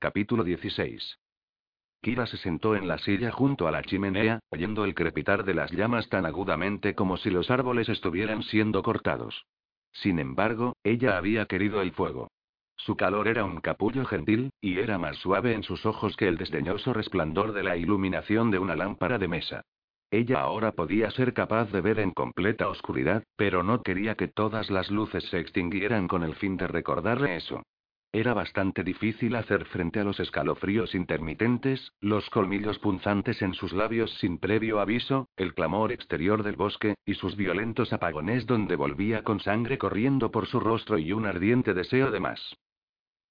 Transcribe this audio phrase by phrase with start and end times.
[0.00, 1.18] Capítulo 16.
[2.02, 5.72] Kira se sentó en la silla junto a la chimenea, oyendo el crepitar de las
[5.72, 9.46] llamas tan agudamente como si los árboles estuvieran siendo cortados.
[9.90, 12.28] Sin embargo, ella había querido el fuego.
[12.76, 16.36] Su calor era un capullo gentil, y era más suave en sus ojos que el
[16.36, 19.62] desdeñoso resplandor de la iluminación de una lámpara de mesa.
[20.12, 24.70] Ella ahora podía ser capaz de ver en completa oscuridad, pero no quería que todas
[24.70, 27.64] las luces se extinguieran con el fin de recordarle eso.
[28.12, 34.10] Era bastante difícil hacer frente a los escalofríos intermitentes, los colmillos punzantes en sus labios
[34.18, 39.40] sin previo aviso, el clamor exterior del bosque, y sus violentos apagones donde volvía con
[39.40, 42.56] sangre corriendo por su rostro y un ardiente deseo de más.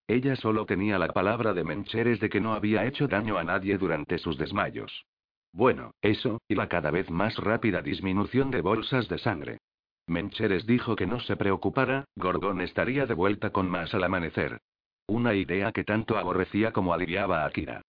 [0.07, 3.79] Ella solo tenía la palabra de Mencheres de que no había hecho daño a nadie
[3.79, 5.05] durante sus desmayos.
[5.51, 9.57] Bueno, eso, y la cada vez más rápida disminución de bolsas de sangre.
[10.07, 14.61] Mencheres dijo que no se preocupara, Gorgón estaría de vuelta con más al amanecer.
[15.05, 17.81] Una idea que tanto aborrecía como aliviaba a Kira.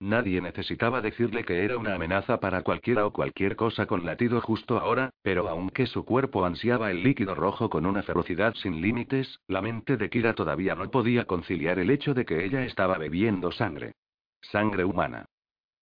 [0.00, 4.78] Nadie necesitaba decirle que era una amenaza para cualquiera o cualquier cosa con latido justo
[4.78, 9.62] ahora, pero aunque su cuerpo ansiaba el líquido rojo con una ferocidad sin límites, la
[9.62, 13.92] mente de Kira todavía no podía conciliar el hecho de que ella estaba bebiendo sangre.
[14.40, 15.26] Sangre humana.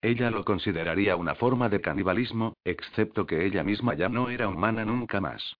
[0.00, 4.84] Ella lo consideraría una forma de canibalismo, excepto que ella misma ya no era humana
[4.84, 5.56] nunca más.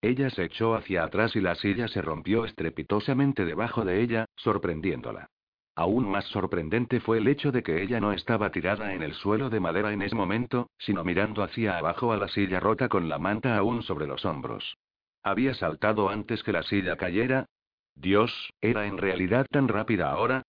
[0.00, 5.28] Ella se echó hacia atrás y la silla se rompió estrepitosamente debajo de ella, sorprendiéndola.
[5.74, 9.48] Aún más sorprendente fue el hecho de que ella no estaba tirada en el suelo
[9.48, 13.18] de madera en ese momento, sino mirando hacia abajo a la silla rota con la
[13.18, 14.76] manta aún sobre los hombros.
[15.22, 17.46] ¿Había saltado antes que la silla cayera?
[17.94, 20.42] Dios, ¿era en realidad tan rápida ahora?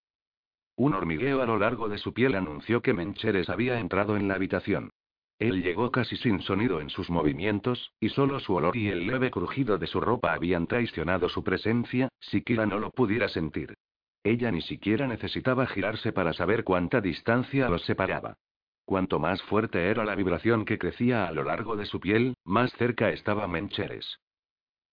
[0.76, 4.36] Un hormigueo a lo largo de su piel anunció que Mencheres había entrado en la
[4.36, 4.92] habitación.
[5.40, 9.32] Él llegó casi sin sonido en sus movimientos, y solo su olor y el leve
[9.32, 13.74] crujido de su ropa habían traicionado su presencia, siquiera no lo pudiera sentir.
[14.22, 18.36] Ella ni siquiera necesitaba girarse para saber cuánta distancia los separaba.
[18.84, 22.74] Cuanto más fuerte era la vibración que crecía a lo largo de su piel, más
[22.74, 24.20] cerca estaba Mencheres.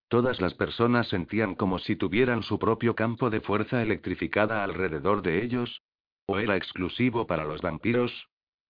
[0.09, 5.43] Todas las personas sentían como si tuvieran su propio campo de fuerza electrificada alrededor de
[5.43, 5.83] ellos.
[6.27, 8.29] ¿O era exclusivo para los vampiros?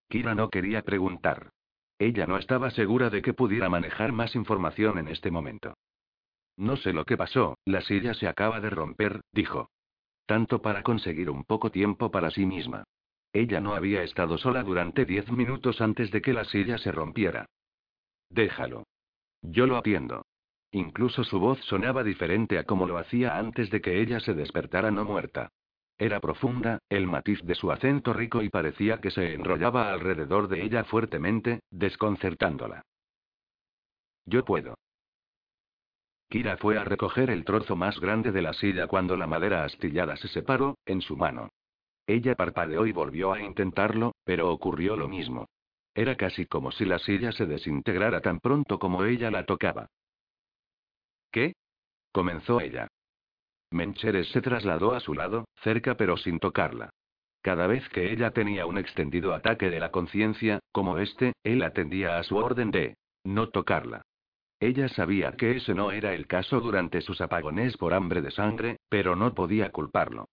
[0.08, 1.50] Kira no quería preguntar.
[1.98, 5.74] Ella no estaba segura de que pudiera manejar más información en este momento.
[6.56, 9.70] No sé lo que pasó, la silla se acaba de romper, dijo.
[10.26, 12.84] Tanto para conseguir un poco tiempo para sí misma.
[13.32, 17.46] Ella no había estado sola durante diez minutos antes de que la silla se rompiera.
[18.30, 18.84] Déjalo.
[19.42, 20.24] Yo lo atiendo.
[20.72, 24.90] Incluso su voz sonaba diferente a como lo hacía antes de que ella se despertara
[24.90, 25.50] no muerta.
[25.98, 30.62] Era profunda, el matiz de su acento rico y parecía que se enrollaba alrededor de
[30.62, 32.82] ella fuertemente, desconcertándola.
[34.26, 34.74] Yo puedo.
[36.28, 40.16] Kira fue a recoger el trozo más grande de la silla cuando la madera astillada
[40.16, 41.48] se separó, en su mano.
[42.06, 45.48] Ella parpadeó y volvió a intentarlo, pero ocurrió lo mismo.
[45.94, 49.88] Era casi como si la silla se desintegrara tan pronto como ella la tocaba.
[51.30, 51.54] ¿Qué?
[52.12, 52.88] comenzó ella.
[53.76, 56.91] Mencheres se trasladó a su lado, cerca pero sin tocarla.
[57.42, 62.19] Cada vez que ella tenía un extendido ataque de la conciencia, como este, él atendía
[62.19, 64.03] a su orden de no tocarla.
[64.59, 68.78] Ella sabía que ese no era el caso durante sus apagones por hambre de sangre,
[68.88, 70.26] pero no podía culparlo.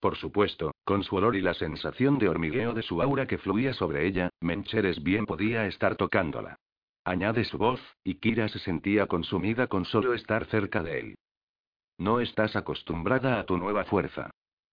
[0.00, 3.72] Por supuesto, con su olor y la sensación de hormigueo de su aura que fluía
[3.72, 6.56] sobre ella, Mencheres bien podía estar tocándola.
[7.04, 11.14] Añade su voz, y Kira se sentía consumida con solo estar cerca de él.
[12.00, 14.30] No estás acostumbrada a tu nueva fuerza.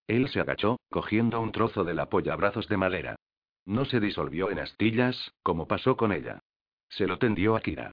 [0.07, 3.17] Él se agachó, cogiendo un trozo del apoyabrazos de madera.
[3.65, 6.39] No se disolvió en astillas, como pasó con ella.
[6.87, 7.91] Se lo tendió a Kira.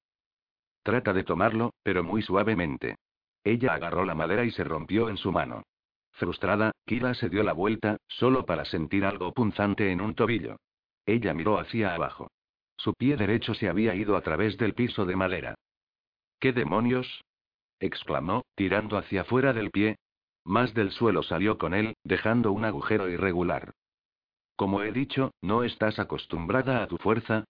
[0.84, 2.94] Trata de tomarlo, pero muy suavemente.
[3.42, 5.64] Ella agarró la madera y se rompió en su mano.
[6.12, 10.58] Frustrada, Kira se dio la vuelta, solo para sentir algo punzante en un tobillo.
[11.06, 12.30] Ella miró hacia abajo.
[12.76, 15.56] Su pie derecho se había ido a través del piso de madera.
[16.38, 17.24] ¿Qué demonios?
[17.84, 19.96] Exclamó, tirando hacia fuera del pie.
[20.44, 23.72] Más del suelo salió con él, dejando un agujero irregular.
[24.56, 27.44] Como he dicho, no estás acostumbrada a tu fuerza,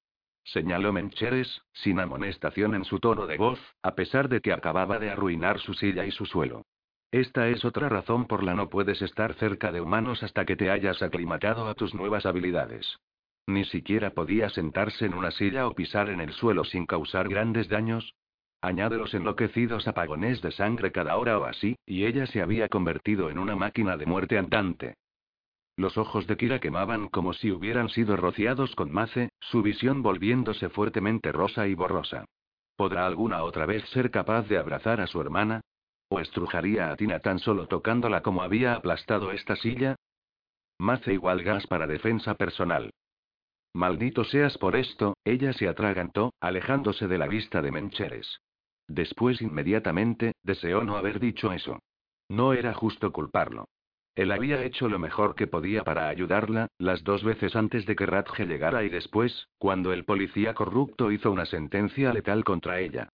[0.44, 5.10] señaló Mencheres, sin amonestación en su tono de voz, a pesar de que acababa de
[5.10, 6.62] arruinar su silla y su suelo.
[7.10, 10.70] Esta es otra razón por la no puedes estar cerca de humanos hasta que te
[10.70, 12.98] hayas aclimatado a tus nuevas habilidades.
[13.46, 17.68] Ni siquiera podía sentarse en una silla o pisar en el suelo sin causar grandes
[17.68, 18.14] daños.
[18.64, 23.28] Añade los enloquecidos apagones de sangre cada hora o así, y ella se había convertido
[23.28, 24.94] en una máquina de muerte andante.
[25.76, 30.70] Los ojos de Kira quemaban como si hubieran sido rociados con mace, su visión volviéndose
[30.70, 32.24] fuertemente rosa y borrosa.
[32.74, 35.60] ¿Podrá alguna otra vez ser capaz de abrazar a su hermana?
[36.08, 39.96] ¿O estrujaría a Tina tan solo tocándola como había aplastado esta silla?
[40.78, 42.94] Mace igual gas para defensa personal.
[43.74, 48.40] Maldito seas por esto, ella se atragantó, alejándose de la vista de Mencheres.
[48.88, 51.80] Después inmediatamente, deseó no haber dicho eso.
[52.28, 53.66] No era justo culparlo.
[54.14, 58.06] Él había hecho lo mejor que podía para ayudarla, las dos veces antes de que
[58.06, 63.08] Radge llegara y después, cuando el policía corrupto hizo una sentencia letal contra ella.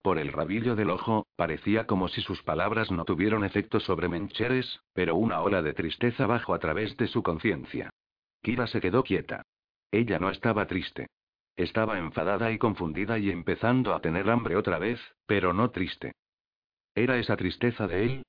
[0.00, 4.80] Por el rabillo del ojo, parecía como si sus palabras no tuvieran efecto sobre Mencheres,
[4.92, 7.90] pero una ola de tristeza bajó a través de su conciencia.
[8.42, 9.42] Kira se quedó quieta.
[9.90, 11.06] Ella no estaba triste.
[11.56, 16.12] Estaba enfadada y confundida y empezando a tener hambre otra vez, pero no triste.
[16.94, 18.22] ¿Era esa tristeza de él?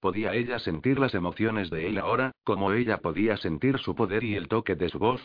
[0.00, 4.36] ¿Podía ella sentir las emociones de él ahora, como ella podía sentir su poder y
[4.36, 5.20] el toque de su voz?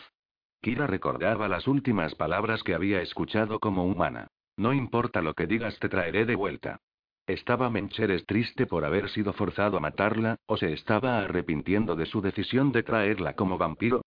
[0.61, 4.27] Kira recordaba las últimas palabras que había escuchado como humana.
[4.57, 6.79] No importa lo que digas, te traeré de vuelta.
[7.27, 12.21] ¿Estaba Mencheres triste por haber sido forzado a matarla, o se estaba arrepintiendo de su
[12.21, 14.01] decisión de traerla como vampiro?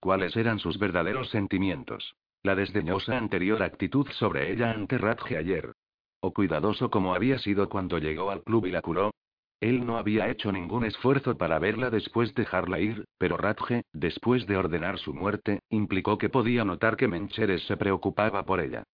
[0.00, 2.14] ¿Cuáles eran sus verdaderos sentimientos?
[2.42, 5.72] La desdeñosa anterior actitud sobre ella ante Radge ayer.
[6.20, 9.10] O cuidadoso como había sido cuando llegó al club y la curó,
[9.60, 14.46] él no había hecho ningún esfuerzo para verla después de dejarla ir, pero Radge, después
[14.46, 18.84] de ordenar su muerte, implicó que podía notar que Mencheres se preocupaba por ella.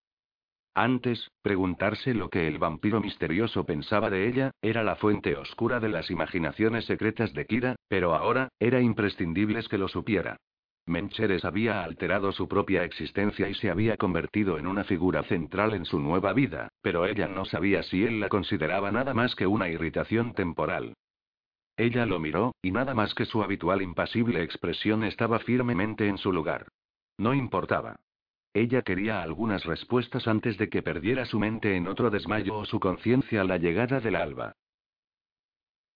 [0.75, 5.89] Antes, preguntarse lo que el vampiro misterioso pensaba de ella, era la fuente oscura de
[5.89, 10.37] las imaginaciones secretas de Kira, pero ahora, era imprescindible que lo supiera.
[10.87, 15.83] Mencheres había alterado su propia existencia y se había convertido en una figura central en
[15.83, 19.67] su nueva vida, pero ella no sabía si él la consideraba nada más que una
[19.67, 20.93] irritación temporal.
[21.75, 26.31] Ella lo miró, y nada más que su habitual impasible expresión estaba firmemente en su
[26.31, 26.69] lugar.
[27.17, 27.97] No importaba.
[28.53, 32.79] Ella quería algunas respuestas antes de que perdiera su mente en otro desmayo o su
[32.79, 34.53] conciencia a la llegada del alba.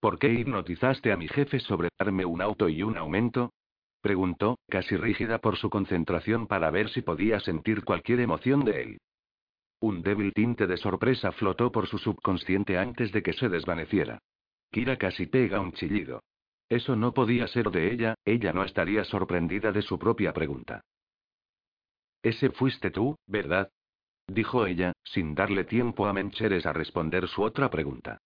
[0.01, 3.51] ¿Por qué hipnotizaste a mi jefe sobre darme un auto y un aumento?
[4.01, 8.97] Preguntó, casi rígida por su concentración para ver si podía sentir cualquier emoción de él.
[9.79, 14.19] Un débil tinte de sorpresa flotó por su subconsciente antes de que se desvaneciera.
[14.71, 16.21] Kira casi pega un chillido.
[16.69, 20.81] Eso no podía ser de ella, ella no estaría sorprendida de su propia pregunta.
[22.23, 23.69] Ese fuiste tú, ¿verdad?
[24.27, 28.19] dijo ella, sin darle tiempo a Mencheres a responder su otra pregunta.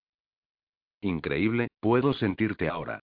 [1.00, 3.00] Increíble, puedo sentirte ahora.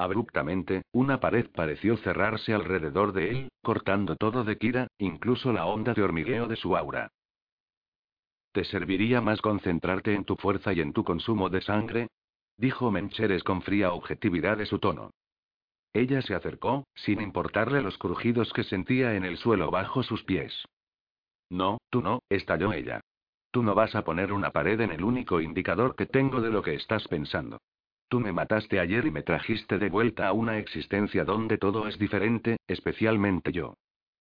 [0.00, 5.92] Abruptamente, una pared pareció cerrarse alrededor de él, cortando todo de Kira, incluso la onda
[5.92, 7.10] de hormigueo de su aura.
[8.52, 12.08] ¿Te serviría más concentrarte en tu fuerza y en tu consumo de sangre?
[12.56, 15.10] dijo Mencheres con fría objetividad de su tono.
[15.92, 20.64] Ella se acercó, sin importarle los crujidos que sentía en el suelo bajo sus pies.
[21.50, 23.02] No, tú no, estalló ella.
[23.50, 26.62] Tú no vas a poner una pared en el único indicador que tengo de lo
[26.62, 27.58] que estás pensando.
[28.10, 31.96] Tú me mataste ayer y me trajiste de vuelta a una existencia donde todo es
[31.96, 33.74] diferente, especialmente yo.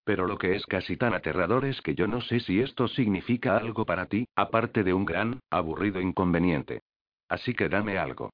[0.03, 3.57] Pero lo que es casi tan aterrador es que yo no sé si esto significa
[3.57, 6.81] algo para ti, aparte de un gran, aburrido inconveniente.
[7.29, 8.29] Así que dame algo.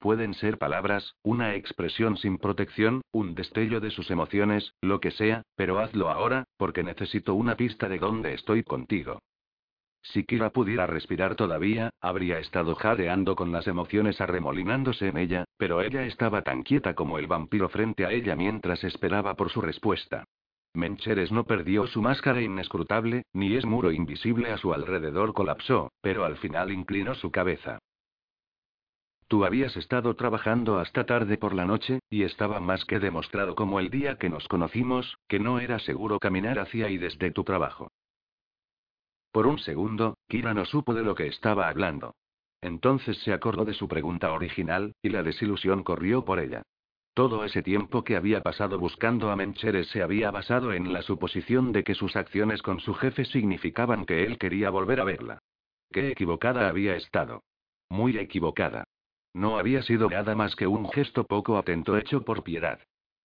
[0.00, 5.42] Pueden ser palabras, una expresión sin protección, un destello de sus emociones, lo que sea,
[5.54, 9.20] pero hazlo ahora, porque necesito una pista de dónde estoy contigo.
[10.12, 15.82] Si Kira pudiera respirar todavía, habría estado jadeando con las emociones arremolinándose en ella, pero
[15.82, 20.24] ella estaba tan quieta como el vampiro frente a ella mientras esperaba por su respuesta.
[20.74, 26.24] Mencheres no perdió su máscara inescrutable, ni es muro invisible a su alrededor colapsó, pero
[26.24, 27.80] al final inclinó su cabeza.
[29.26, 33.80] Tú habías estado trabajando hasta tarde por la noche, y estaba más que demostrado como
[33.80, 37.90] el día que nos conocimos, que no era seguro caminar hacia y desde tu trabajo.
[39.36, 42.14] Por un segundo, Kira no supo de lo que estaba hablando.
[42.62, 46.62] Entonces se acordó de su pregunta original, y la desilusión corrió por ella.
[47.12, 51.72] Todo ese tiempo que había pasado buscando a Mencheres se había basado en la suposición
[51.72, 55.38] de que sus acciones con su jefe significaban que él quería volver a verla.
[55.92, 57.42] Qué equivocada había estado.
[57.90, 58.84] Muy equivocada.
[59.34, 62.80] No había sido nada más que un gesto poco atento hecho por piedad.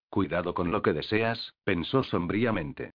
[0.09, 2.91] Cuidado con lo que deseas, pensó sombríamente.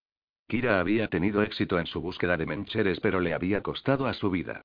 [0.48, 4.30] Kira había tenido éxito en su búsqueda de Mencheres, pero le había costado a su
[4.30, 4.62] vida.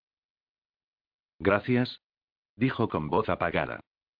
[1.39, 2.01] Gracias.
[2.55, 3.79] dijo con voz apagada.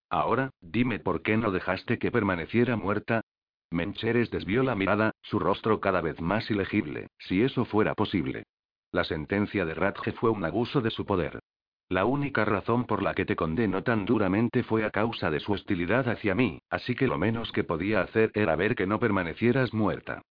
[0.10, 3.22] Ahora, dime por qué no dejaste que permaneciera muerta.
[3.70, 8.44] Mencheres desvió la mirada, su rostro cada vez más ilegible, si eso fuera posible.
[8.92, 11.40] La sentencia de Radge fue un abuso de su poder.
[11.88, 15.54] La única razón por la que te condenó tan duramente fue a causa de su
[15.54, 19.74] hostilidad hacia mí, así que lo menos que podía hacer era ver que no permanecieras
[19.74, 20.22] muerta.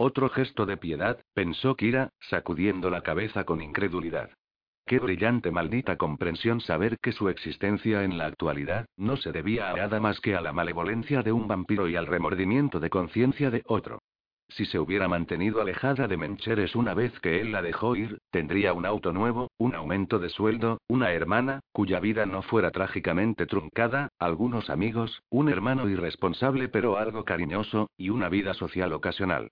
[0.00, 4.30] Otro gesto de piedad, pensó Kira, sacudiendo la cabeza con incredulidad.
[4.86, 9.74] Qué brillante maldita comprensión saber que su existencia en la actualidad no se debía a
[9.74, 13.64] nada más que a la malevolencia de un vampiro y al remordimiento de conciencia de
[13.66, 13.98] otro.
[14.50, 18.74] Si se hubiera mantenido alejada de Mencheres una vez que él la dejó ir, tendría
[18.74, 24.10] un auto nuevo, un aumento de sueldo, una hermana, cuya vida no fuera trágicamente truncada,
[24.20, 29.50] algunos amigos, un hermano irresponsable pero algo cariñoso, y una vida social ocasional.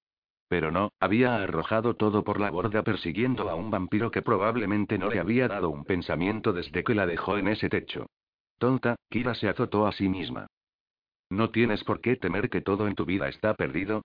[0.48, 5.08] Pero no, había arrojado todo por la borda persiguiendo a un vampiro que probablemente no
[5.08, 8.06] le había dado un pensamiento desde que la dejó en ese techo.
[8.58, 10.46] Tonta, Kira se azotó a sí misma.
[11.30, 14.02] No tienes por qué temer que todo en tu vida está perdido.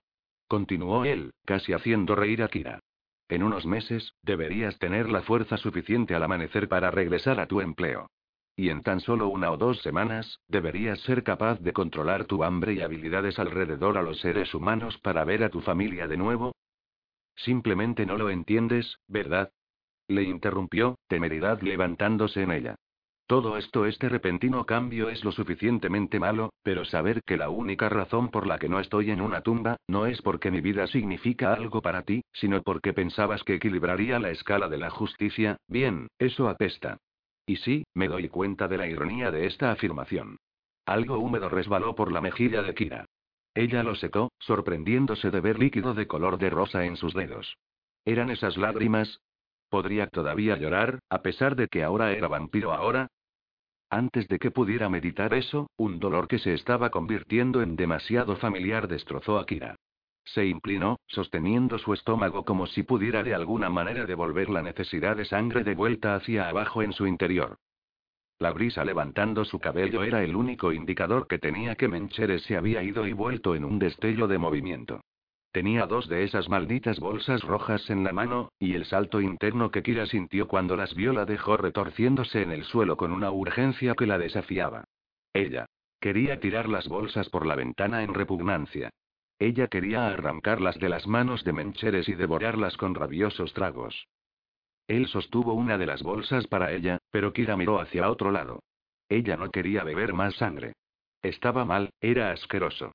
[0.48, 2.80] Continuó él, casi haciendo reír a Kira.
[3.28, 8.08] En unos meses, deberías tener la fuerza suficiente al amanecer para regresar a tu empleo.
[8.54, 12.74] Y en tan solo una o dos semanas, deberías ser capaz de controlar tu hambre
[12.74, 16.52] y habilidades alrededor a los seres humanos para ver a tu familia de nuevo.
[17.34, 19.50] Simplemente no lo entiendes, ¿verdad?
[20.06, 22.76] Le interrumpió, temeridad levantándose en ella.
[23.26, 28.28] Todo esto, este repentino cambio es lo suficientemente malo, pero saber que la única razón
[28.28, 31.80] por la que no estoy en una tumba, no es porque mi vida significa algo
[31.80, 36.98] para ti, sino porque pensabas que equilibraría la escala de la justicia, bien, eso apesta.
[37.46, 40.38] Y sí, me doy cuenta de la ironía de esta afirmación.
[40.86, 43.06] Algo húmedo resbaló por la mejilla de Kira.
[43.54, 47.56] Ella lo secó, sorprendiéndose de ver líquido de color de rosa en sus dedos.
[48.04, 49.20] ¿Eran esas lágrimas?
[49.68, 53.08] ¿Podría todavía llorar, a pesar de que ahora era vampiro ahora?
[53.90, 58.88] Antes de que pudiera meditar eso, un dolor que se estaba convirtiendo en demasiado familiar
[58.88, 59.76] destrozó a Kira.
[60.24, 65.24] Se inclinó, sosteniendo su estómago como si pudiera de alguna manera devolver la necesidad de
[65.24, 67.58] sangre de vuelta hacia abajo en su interior.
[68.38, 72.82] La brisa levantando su cabello era el único indicador que tenía que Mencheres se había
[72.82, 75.00] ido y vuelto en un destello de movimiento.
[75.52, 79.82] Tenía dos de esas malditas bolsas rojas en la mano, y el salto interno que
[79.82, 84.06] Kira sintió cuando las vio la dejó retorciéndose en el suelo con una urgencia que
[84.06, 84.84] la desafiaba.
[85.32, 85.66] Ella.
[86.00, 88.90] Quería tirar las bolsas por la ventana en repugnancia.
[89.42, 94.06] Ella quería arrancarlas de las manos de Mencheres y devorarlas con rabiosos tragos.
[94.86, 98.62] Él sostuvo una de las bolsas para ella, pero Kira miró hacia otro lado.
[99.08, 100.74] Ella no quería beber más sangre.
[101.22, 102.92] Estaba mal, era asqueroso.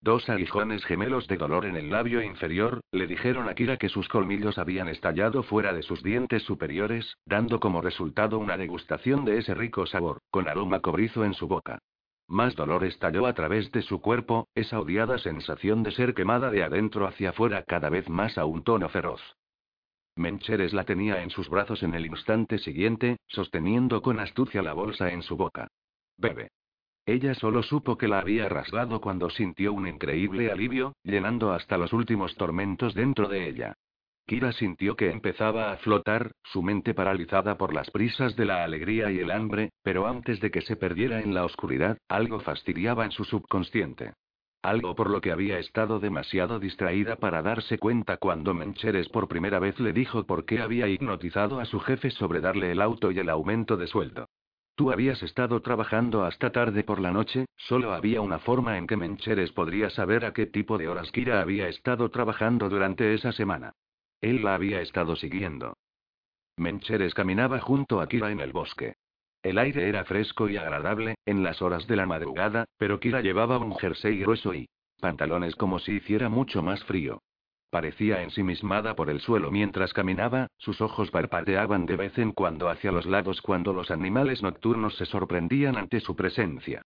[0.00, 4.08] Dos aguijones gemelos de dolor en el labio inferior, le dijeron a Kira que sus
[4.08, 9.52] colmillos habían estallado fuera de sus dientes superiores, dando como resultado una degustación de ese
[9.52, 11.78] rico sabor, con aroma cobrizo en su boca.
[12.28, 16.62] Más dolor estalló a través de su cuerpo, esa odiada sensación de ser quemada de
[16.62, 19.20] adentro hacia afuera cada vez más a un tono feroz.
[20.14, 25.10] Mencheres la tenía en sus brazos en el instante siguiente, sosteniendo con astucia la bolsa
[25.10, 25.68] en su boca.
[26.18, 26.50] Bebe.
[27.06, 31.94] Ella solo supo que la había rasgado cuando sintió un increíble alivio, llenando hasta los
[31.94, 33.74] últimos tormentos dentro de ella.
[34.28, 39.10] Kira sintió que empezaba a flotar, su mente paralizada por las prisas de la alegría
[39.10, 43.10] y el hambre, pero antes de que se perdiera en la oscuridad, algo fastidiaba en
[43.10, 44.12] su subconsciente.
[44.60, 49.60] Algo por lo que había estado demasiado distraída para darse cuenta cuando Mencheres por primera
[49.60, 53.18] vez le dijo por qué había hipnotizado a su jefe sobre darle el auto y
[53.20, 54.26] el aumento de sueldo.
[54.74, 58.98] Tú habías estado trabajando hasta tarde por la noche, solo había una forma en que
[58.98, 63.72] Mencheres podría saber a qué tipo de horas Kira había estado trabajando durante esa semana.
[64.20, 65.76] Él la había estado siguiendo.
[66.56, 68.94] Mencheres caminaba junto a Kira en el bosque.
[69.42, 73.58] El aire era fresco y agradable, en las horas de la madrugada, pero Kira llevaba
[73.58, 74.68] un jersey grueso y
[75.00, 77.22] pantalones como si hiciera mucho más frío.
[77.70, 82.90] Parecía ensimismada por el suelo mientras caminaba, sus ojos parpadeaban de vez en cuando hacia
[82.90, 86.82] los lados cuando los animales nocturnos se sorprendían ante su presencia.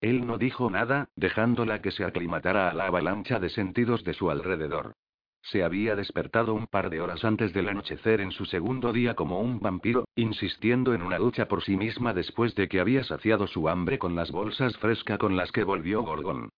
[0.00, 4.30] Él no dijo nada, dejándola que se aclimatara a la avalancha de sentidos de su
[4.30, 4.92] alrededor.
[5.44, 9.40] Se había despertado un par de horas antes del anochecer en su segundo día como
[9.40, 13.68] un vampiro, insistiendo en una ducha por sí misma después de que había saciado su
[13.68, 16.48] hambre con las bolsas fresca con las que volvió Gorgon.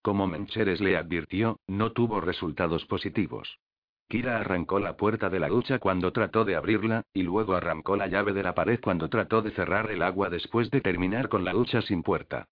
[0.00, 3.58] Como Mencheres le advirtió, no tuvo resultados positivos.
[4.08, 8.06] Kira arrancó la puerta de la ducha cuando trató de abrirla, y luego arrancó la
[8.06, 11.52] llave de la pared cuando trató de cerrar el agua después de terminar con la
[11.52, 12.46] ducha sin puerta.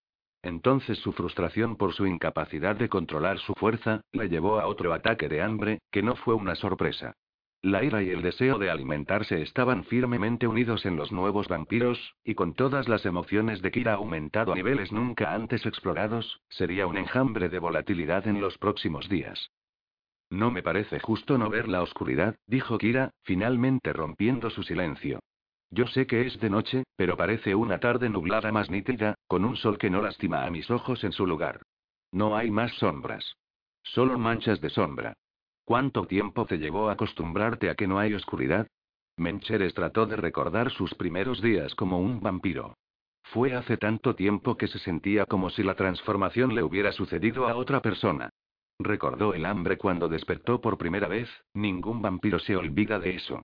[0.44, 5.28] Entonces su frustración por su incapacidad de controlar su fuerza, le llevó a otro ataque
[5.28, 7.14] de hambre, que no fue una sorpresa.
[7.62, 12.34] La ira y el deseo de alimentarse estaban firmemente unidos en los nuevos vampiros, y
[12.34, 17.48] con todas las emociones de Kira aumentado a niveles nunca antes explorados, sería un enjambre
[17.48, 19.50] de volatilidad en los próximos días.
[20.28, 25.20] No me parece justo no ver la oscuridad, dijo Kira, finalmente rompiendo su silencio.
[25.70, 29.56] Yo sé que es de noche, pero parece una tarde nublada más nítida, con un
[29.56, 31.62] sol que no lastima a mis ojos en su lugar.
[32.12, 33.36] No hay más sombras.
[33.82, 35.14] Solo manchas de sombra.
[35.64, 38.66] ¿Cuánto tiempo te llevó acostumbrarte a que no hay oscuridad?
[39.16, 42.74] Mencheres trató de recordar sus primeros días como un vampiro.
[43.22, 47.56] Fue hace tanto tiempo que se sentía como si la transformación le hubiera sucedido a
[47.56, 48.30] otra persona.
[48.78, 53.42] Recordó el hambre cuando despertó por primera vez, ningún vampiro se olvida de eso.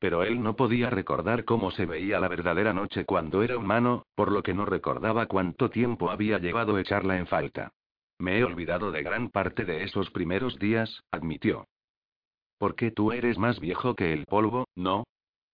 [0.00, 4.32] Pero él no podía recordar cómo se veía la verdadera noche cuando era humano, por
[4.32, 7.70] lo que no recordaba cuánto tiempo había llevado echarla en falta.
[8.18, 11.66] Me he olvidado de gran parte de esos primeros días, admitió.
[12.58, 15.04] ¿Por qué tú eres más viejo que el polvo, no?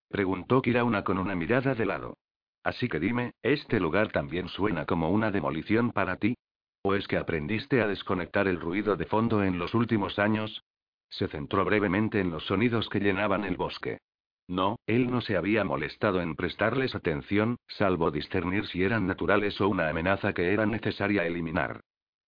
[0.09, 2.17] preguntó Kirauna con una mirada de lado.
[2.63, 6.37] Así que dime, ¿este lugar también suena como una demolición para ti?
[6.83, 10.63] ¿O es que aprendiste a desconectar el ruido de fondo en los últimos años?
[11.09, 13.99] Se centró brevemente en los sonidos que llenaban el bosque.
[14.49, 19.69] No, él no se había molestado en prestarles atención, salvo discernir si eran naturales o
[19.69, 21.81] una amenaza que era necesaria eliminar.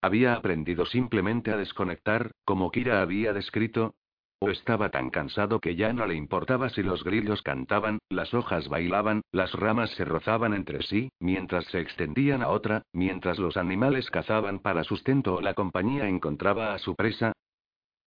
[0.03, 3.95] Había aprendido simplemente a desconectar, como Kira había descrito.
[4.41, 8.69] O estaba tan cansado que ya no le importaba si los grillos cantaban, las hojas
[8.69, 14.11] bailaban, las ramas se rozaban entre sí, mientras se extendían a otra, mientras los animales
[14.11, 17.33] cazaban para sustento o la compañía encontraba a su presa.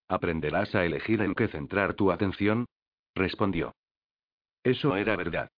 [0.07, 2.65] ¿Aprenderás a elegir en qué centrar tu atención?
[3.13, 3.73] respondió.
[4.63, 5.49] Eso era verdad.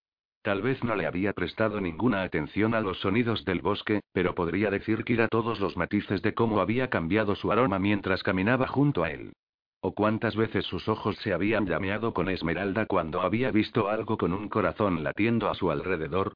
[0.43, 4.69] Tal vez no le había prestado ninguna atención a los sonidos del bosque, pero podría
[4.69, 9.03] decir que era todos los matices de cómo había cambiado su aroma mientras caminaba junto
[9.03, 9.31] a él.
[9.79, 14.33] O cuántas veces sus ojos se habían llameado con esmeralda cuando había visto algo con
[14.33, 16.33] un corazón latiendo a su alrededor.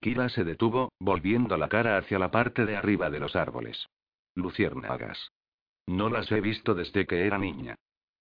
[0.00, 3.86] Kira se detuvo, volviendo la cara hacia la parte de arriba de los árboles.
[4.34, 5.30] Luciérnagas.
[5.86, 7.76] No las he visto desde que era niña.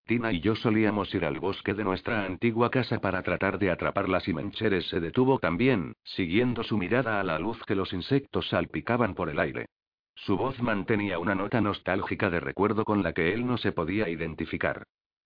[0.05, 4.27] Tina y yo solíamos ir al bosque de nuestra antigua casa para tratar de atraparlas
[4.27, 9.16] y Mencheres se detuvo también, siguiendo su mirada a la luz que los insectos salpicaban
[9.16, 9.68] por el aire.
[10.16, 14.09] Su voz mantenía una nota nostálgica de recuerdo con la que él no se podía
[14.09, 14.83] identificar.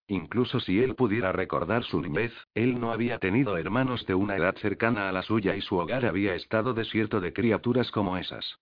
[0.08, 4.56] Incluso si él pudiera recordar su niñez, él no había tenido hermanos de una edad
[4.58, 8.60] cercana a la suya y su hogar había estado desierto de criaturas como esas.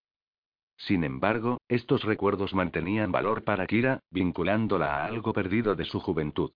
[0.77, 6.51] Sin embargo, estos recuerdos mantenían valor para Kira, vinculándola a algo perdido de su juventud.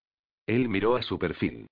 [0.45, 1.67] Él miró a su perfil.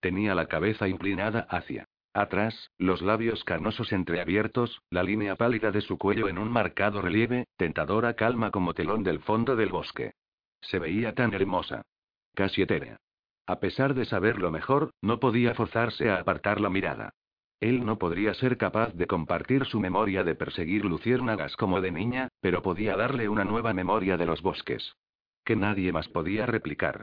[0.00, 5.96] Tenía la cabeza inclinada hacia atrás, los labios carnosos entreabiertos, la línea pálida de su
[5.96, 10.12] cuello en un marcado relieve, tentadora calma como telón del fondo del bosque.
[10.60, 11.82] Se veía tan hermosa.
[12.34, 12.98] Casi etérea.
[13.46, 17.14] A pesar de saberlo mejor, no podía forzarse a apartar la mirada.
[17.62, 22.26] Él no podría ser capaz de compartir su memoria de perseguir luciérnagas como de niña,
[22.40, 24.96] pero podía darle una nueva memoria de los bosques.
[25.44, 27.02] Que nadie más podía replicar.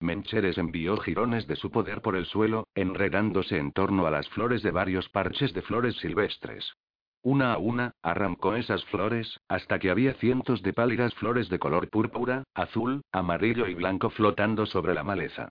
[0.00, 4.62] Mencheres envió jirones de su poder por el suelo, enredándose en torno a las flores
[4.62, 6.72] de varios parches de flores silvestres.
[7.20, 11.90] Una a una, arrancó esas flores, hasta que había cientos de pálidas flores de color
[11.90, 15.50] púrpura, azul, amarillo y blanco flotando sobre la maleza.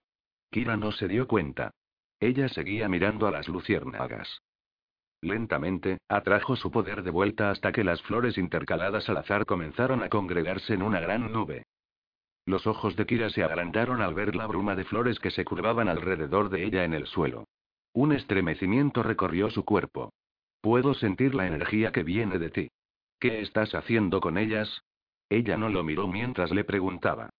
[0.50, 1.76] Kira no se dio cuenta.
[2.20, 4.42] Ella seguía mirando a las luciérnagas.
[5.22, 10.10] Lentamente, atrajo su poder de vuelta hasta que las flores intercaladas al azar comenzaron a
[10.10, 11.66] congregarse en una gran nube.
[12.46, 15.90] Los ojos de Kira se agrandaron al ver la bruma de flores que se curvaban
[15.90, 17.46] alrededor de ella en el suelo.
[17.94, 20.14] Un estremecimiento recorrió su cuerpo.
[20.62, 22.68] Puedo sentir la energía que viene de ti.
[23.20, 24.84] ¿Qué estás haciendo con ellas?
[25.30, 27.30] Ella no lo miró mientras le preguntaba.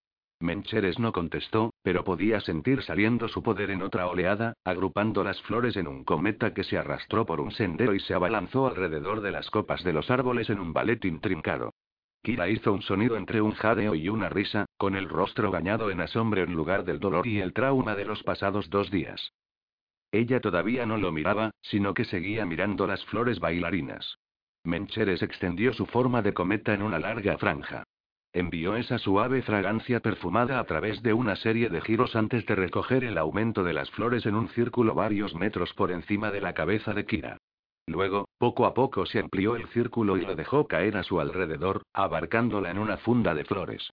[0.40, 5.76] Mencheres no contestó, pero podía sentir saliendo su poder en otra oleada, agrupando las flores
[5.76, 9.48] en un cometa que se arrastró por un sendero y se abalanzó alrededor de las
[9.52, 11.74] copas de los árboles en un ballet intrincado.
[12.24, 16.00] Kira hizo un sonido entre un jadeo y una risa, con el rostro bañado en
[16.00, 19.32] asombro en lugar del dolor y el trauma de los pasados dos días.
[20.10, 24.18] Ella todavía no lo miraba, sino que seguía mirando las flores bailarinas.
[24.64, 27.84] Mencheres extendió su forma de cometa en una larga franja.
[28.36, 33.02] Envió esa suave fragancia perfumada a través de una serie de giros antes de recoger
[33.02, 36.92] el aumento de las flores en un círculo varios metros por encima de la cabeza
[36.92, 37.38] de Kira.
[37.86, 41.80] Luego, poco a poco se amplió el círculo y lo dejó caer a su alrededor,
[41.94, 43.90] abarcándola en una funda de flores.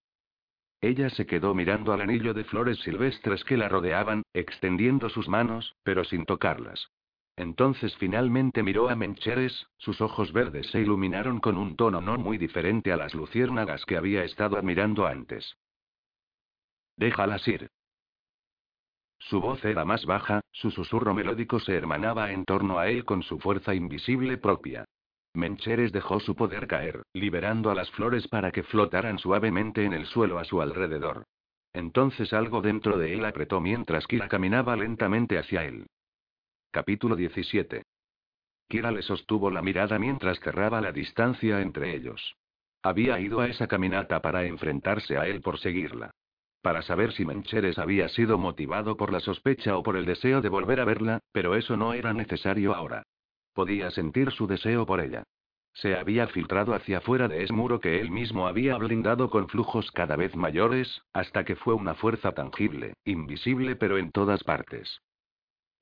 [0.82, 5.74] Ella se quedó mirando al anillo de flores silvestres que la rodeaban, extendiendo sus manos,
[5.84, 6.90] pero sin tocarlas.
[7.36, 12.38] Entonces finalmente miró a Mencheres, sus ojos verdes se iluminaron con un tono no muy
[12.38, 15.56] diferente a las luciérnagas que había estado admirando antes.
[16.96, 17.68] Déjalas ir.
[19.18, 23.22] Su voz era más baja, su susurro melódico se hermanaba en torno a él con
[23.22, 24.84] su fuerza invisible propia.
[25.32, 30.06] Mencheres dejó su poder caer, liberando a las flores para que flotaran suavemente en el
[30.06, 31.24] suelo a su alrededor.
[31.72, 35.86] Entonces algo dentro de él apretó mientras Kira caminaba lentamente hacia él.
[36.74, 37.84] Capítulo 17.
[38.68, 42.34] Kira le sostuvo la mirada mientras cerraba la distancia entre ellos.
[42.82, 46.10] Había ido a esa caminata para enfrentarse a él por seguirla.
[46.62, 50.48] Para saber si Mencheres había sido motivado por la sospecha o por el deseo de
[50.48, 53.04] volver a verla, pero eso no era necesario ahora.
[53.52, 55.22] Podía sentir su deseo por ella.
[55.74, 59.92] Se había filtrado hacia afuera de ese muro que él mismo había blindado con flujos
[59.92, 65.03] cada vez mayores, hasta que fue una fuerza tangible, invisible pero en todas partes.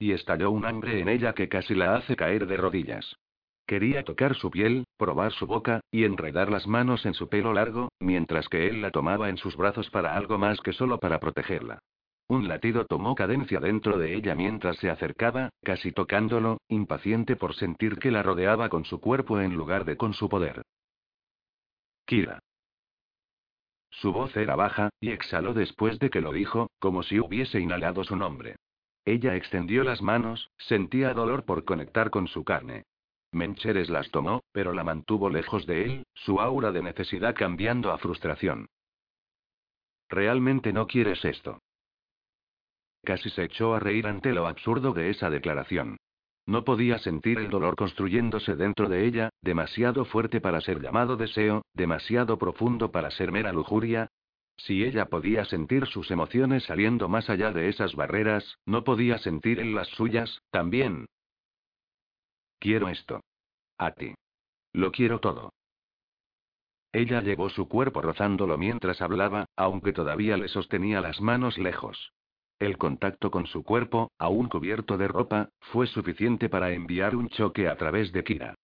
[0.02, 3.20] Y estalló un hambre en ella que casi la hace caer de rodillas.
[3.68, 7.88] Quería tocar su piel, probar su boca, y enredar las manos en su pelo largo,
[8.00, 11.78] mientras que él la tomaba en sus brazos para algo más que solo para protegerla.
[12.26, 18.00] Un latido tomó cadencia dentro de ella mientras se acercaba, casi tocándolo, impaciente por sentir
[18.00, 20.62] que la rodeaba con su cuerpo en lugar de con su poder.
[22.06, 22.40] Kira.
[23.88, 28.02] Su voz era baja, y exhaló después de que lo dijo, como si hubiese inhalado
[28.02, 28.56] su nombre.
[29.04, 32.84] Ella extendió las manos, sentía dolor por conectar con su carne.
[33.32, 37.98] Mencheres las tomó, pero la mantuvo lejos de él, su aura de necesidad cambiando a
[37.98, 38.68] frustración.
[40.08, 41.58] ¿Realmente no quieres esto?
[43.02, 45.96] Casi se echó a reír ante lo absurdo de esa declaración.
[46.46, 51.62] No podía sentir el dolor construyéndose dentro de ella, demasiado fuerte para ser llamado deseo,
[51.72, 54.08] demasiado profundo para ser mera lujuria.
[54.56, 59.58] Si ella podía sentir sus emociones saliendo más allá de esas barreras, ¿no podía sentir
[59.58, 61.06] en las suyas, también?
[62.58, 63.20] Quiero esto.
[63.78, 64.14] A ti.
[64.72, 65.52] Lo quiero todo.
[66.92, 72.12] Ella llevó su cuerpo rozándolo mientras hablaba, aunque todavía le sostenía las manos lejos.
[72.58, 77.66] El contacto con su cuerpo, aún cubierto de ropa, fue suficiente para enviar un choque
[77.66, 78.54] a través de Kira.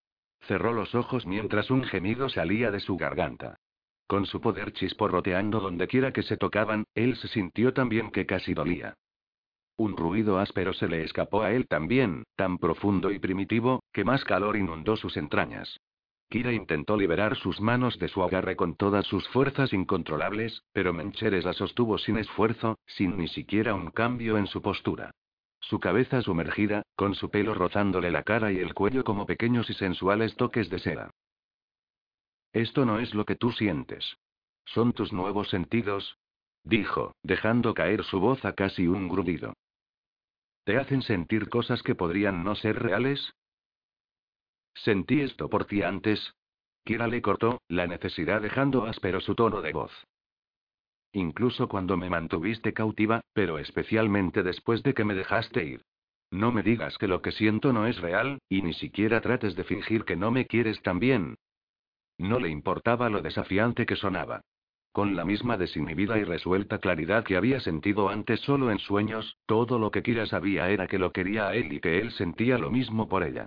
[0.42, 3.58] Cerró los ojos mientras un gemido salía de su garganta.
[4.08, 8.54] Con su poder chisporroteando donde quiera que se tocaban, él se sintió también que casi
[8.54, 8.94] dolía.
[9.76, 14.24] Un ruido áspero se le escapó a él también, tan profundo y primitivo, que más
[14.24, 15.78] calor inundó sus entrañas.
[16.30, 21.44] Kira intentó liberar sus manos de su agarre con todas sus fuerzas incontrolables, pero Mencheres
[21.44, 25.10] la sostuvo sin esfuerzo, sin ni siquiera un cambio en su postura.
[25.60, 29.74] Su cabeza sumergida, con su pelo rozándole la cara y el cuello como pequeños y
[29.74, 31.10] sensuales toques de seda.
[32.58, 34.18] Esto no es lo que tú sientes.
[34.64, 36.18] Son tus nuevos sentidos,
[36.64, 39.54] dijo, dejando caer su voz a casi un grudido.
[40.64, 43.32] ¿Te hacen sentir cosas que podrían no ser reales?
[44.74, 46.34] Sentí esto por ti antes.
[46.84, 49.92] Kira le cortó, la necesidad dejando áspero su tono de voz.
[51.12, 55.82] Incluso cuando me mantuviste cautiva, pero especialmente después de que me dejaste ir.
[56.32, 59.62] No me digas que lo que siento no es real, y ni siquiera trates de
[59.62, 61.36] fingir que no me quieres tan bien.
[62.18, 64.42] No le importaba lo desafiante que sonaba.
[64.92, 69.78] Con la misma desinhibida y resuelta claridad que había sentido antes solo en sueños, todo
[69.78, 72.70] lo que Kira sabía era que lo quería a él y que él sentía lo
[72.70, 73.46] mismo por ella.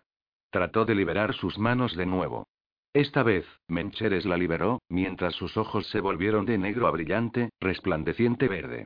[0.49, 2.47] Trató de liberar sus manos de nuevo.
[2.93, 8.47] Esta vez, Mencheres la liberó, mientras sus ojos se volvieron de negro a brillante, resplandeciente
[8.47, 8.85] verde.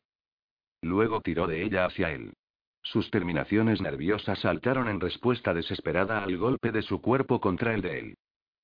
[0.81, 2.33] Luego tiró de ella hacia él.
[2.83, 7.99] Sus terminaciones nerviosas saltaron en respuesta desesperada al golpe de su cuerpo contra el de
[7.99, 8.15] él.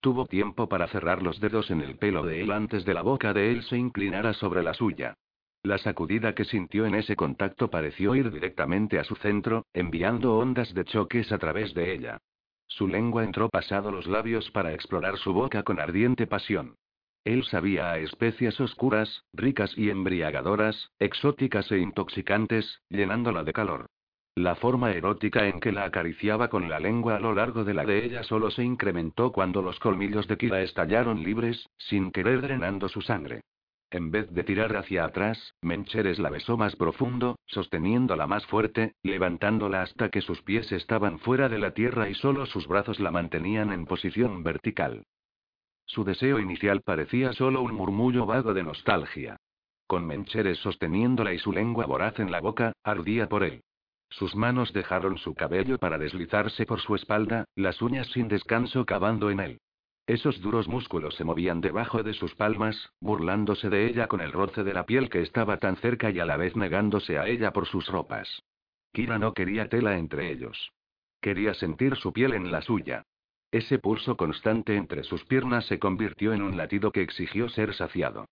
[0.02, 3.34] Tuvo tiempo para cerrar los dedos en el pelo de él antes de la boca
[3.34, 5.14] de él se inclinara sobre la suya.
[5.62, 10.74] La sacudida que sintió en ese contacto pareció ir directamente a su centro, enviando ondas
[10.74, 12.18] de choques a través de ella.
[12.66, 16.78] Su lengua entró pasado los labios para explorar su boca con ardiente pasión.
[17.24, 23.86] Él sabía a especias oscuras, ricas y embriagadoras, exóticas e intoxicantes, llenándola de calor.
[24.36, 27.84] La forma erótica en que la acariciaba con la lengua a lo largo de la
[27.84, 32.88] de ella solo se incrementó cuando los colmillos de Kira estallaron libres, sin querer drenando
[32.88, 33.42] su sangre.
[33.90, 39.82] En vez de tirar hacia atrás, Mencheres la besó más profundo, sosteniéndola más fuerte, levantándola
[39.82, 43.74] hasta que sus pies estaban fuera de la tierra y solo sus brazos la mantenían
[43.74, 45.04] en posición vertical.
[45.86, 49.36] Su deseo inicial parecía solo un murmullo vago de nostalgia.
[49.88, 53.62] Con Mencheres sosteniéndola y su lengua voraz en la boca, ardía por él.
[54.12, 59.32] Sus manos dejaron su cabello para deslizarse por su espalda, las uñas sin descanso cavando
[59.32, 59.62] en él.
[60.06, 64.64] Esos duros músculos se movían debajo de sus palmas, burlándose de ella con el roce
[64.64, 67.66] de la piel que estaba tan cerca y a la vez negándose a ella por
[67.68, 68.44] sus ropas.
[68.92, 70.72] Kira no quería tela entre ellos.
[71.22, 73.06] Quería sentir su piel en la suya.
[73.52, 78.28] Ese pulso constante entre sus piernas se convirtió en un latido que exigió ser saciado.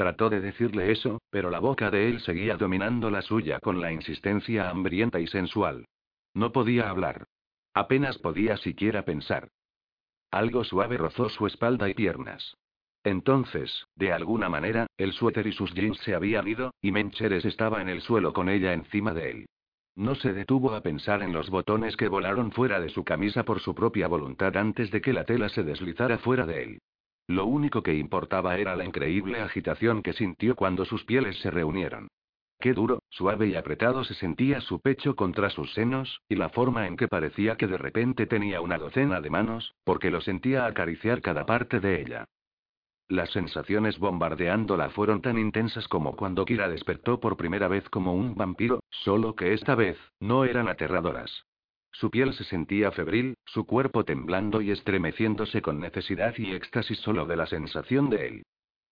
[0.00, 3.92] Trató de decirle eso, pero la boca de él seguía dominando la suya con la
[3.92, 5.84] insistencia hambrienta y sensual.
[6.32, 7.26] No podía hablar.
[7.74, 9.50] Apenas podía siquiera pensar.
[10.30, 12.56] Algo suave rozó su espalda y piernas.
[13.04, 17.82] Entonces, de alguna manera, el suéter y sus jeans se habían ido, y Mencheres estaba
[17.82, 19.46] en el suelo con ella encima de él.
[19.96, 23.60] No se detuvo a pensar en los botones que volaron fuera de su camisa por
[23.60, 26.78] su propia voluntad antes de que la tela se deslizara fuera de él.
[27.30, 32.08] Lo único que importaba era la increíble agitación que sintió cuando sus pieles se reunieron.
[32.58, 36.88] Qué duro, suave y apretado se sentía su pecho contra sus senos, y la forma
[36.88, 41.22] en que parecía que de repente tenía una docena de manos, porque lo sentía acariciar
[41.22, 42.24] cada parte de ella.
[43.06, 48.34] Las sensaciones bombardeándola fueron tan intensas como cuando Kira despertó por primera vez como un
[48.34, 51.44] vampiro, solo que esta vez, no eran aterradoras.
[51.92, 57.26] Su piel se sentía febril, su cuerpo temblando y estremeciéndose con necesidad y éxtasis solo
[57.26, 58.42] de la sensación de él.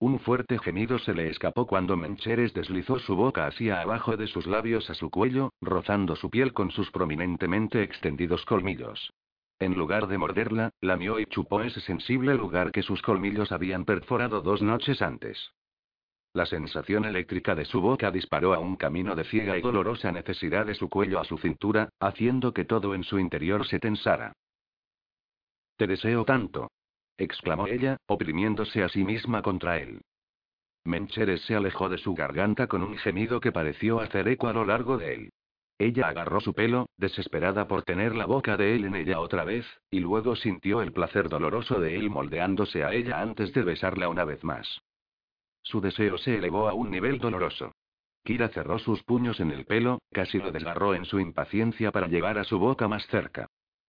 [0.01, 4.47] Un fuerte gemido se le escapó cuando Mencheres deslizó su boca hacia abajo de sus
[4.47, 9.13] labios a su cuello, rozando su piel con sus prominentemente extendidos colmillos.
[9.59, 14.41] En lugar de morderla, lamió y chupó ese sensible lugar que sus colmillos habían perforado
[14.41, 15.53] dos noches antes.
[16.33, 20.67] La sensación eléctrica de su boca disparó a un camino de ciega y dolorosa necesidad
[20.67, 24.33] de su cuello a su cintura, haciendo que todo en su interior se tensara.
[25.77, 26.71] Te deseo tanto.
[27.17, 30.01] exclamó ella, oprimiéndose a sí misma contra él.
[30.85, 34.65] Mencheres se alejó de su garganta con un gemido que pareció hacer eco a lo
[34.65, 35.31] largo de él.
[35.79, 39.65] Ella agarró su pelo, desesperada por tener la boca de él en ella otra vez,
[39.91, 44.25] y luego sintió el placer doloroso de él moldeándose a ella antes de besarla una
[44.25, 44.81] vez más.
[45.63, 47.73] Su deseo se elevó a un nivel doloroso.
[48.25, 52.39] Kira cerró sus puños en el pelo, casi lo desgarró en su impaciencia para llegar
[52.39, 53.47] a su boca más cerca.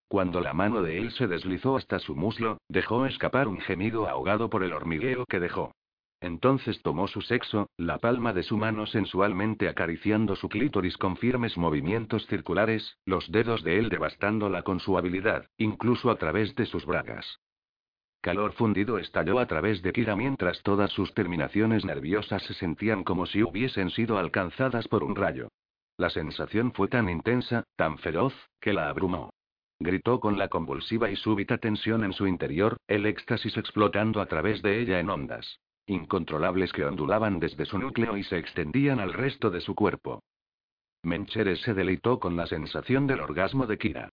[0.07, 4.49] Cuando la mano de él se deslizó hasta su muslo, dejó escapar un gemido ahogado
[4.49, 5.73] por el hormigueo que dejó.
[6.21, 11.57] Entonces tomó su sexo, la palma de su mano sensualmente acariciando su clítoris con firmes
[11.57, 16.85] movimientos circulares, los dedos de él devastándola con su habilidad, incluso a través de sus
[16.85, 17.39] bragas.
[18.21, 23.25] Calor fundido estalló a través de Kira mientras todas sus terminaciones nerviosas se sentían como
[23.25, 25.47] si hubiesen sido alcanzadas por un rayo.
[25.97, 29.31] La sensación fue tan intensa, tan feroz, que la abrumó.
[29.79, 34.61] Gritó con la convulsiva y súbita tensión en su interior, el éxtasis explotando a través
[34.61, 39.49] de ella en ondas incontrolables que ondulaban desde su núcleo y se extendían al resto
[39.49, 40.21] de su cuerpo.
[41.03, 44.09] Mencheres se deleitó con la sensación del orgasmo de Kira.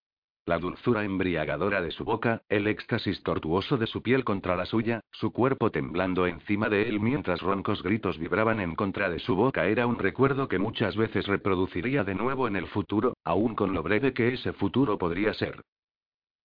[0.47, 5.01] La dulzura embriagadora de su boca, el éxtasis tortuoso de su piel contra la suya,
[5.11, 9.67] su cuerpo temblando encima de él mientras roncos gritos vibraban en contra de su boca
[9.67, 13.83] era un recuerdo que muchas veces reproduciría de nuevo en el futuro, aun con lo
[13.83, 15.63] breve que ese futuro podría ser.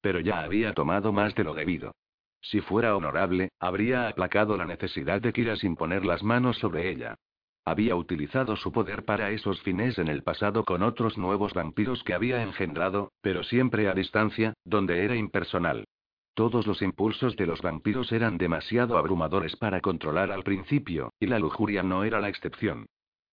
[0.02, 1.94] Pero ya había tomado más de lo debido.
[2.42, 7.18] Si fuera honorable, habría aplacado la necesidad de Kira sin poner las manos sobre ella.
[7.64, 12.16] Había utilizado su poder para esos fines en el pasado con otros nuevos vampiros que
[12.16, 15.86] había engendrado, pero siempre a distancia, donde era impersonal.
[16.34, 21.38] Todos los impulsos de los vampiros eran demasiado abrumadores para controlar al principio, y la
[21.38, 22.88] lujuria no era la excepción.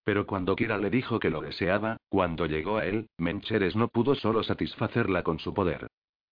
[0.05, 4.15] Pero cuando Kira le dijo que lo deseaba, cuando llegó a él, Mencheres no pudo
[4.15, 5.87] solo satisfacerla con su poder.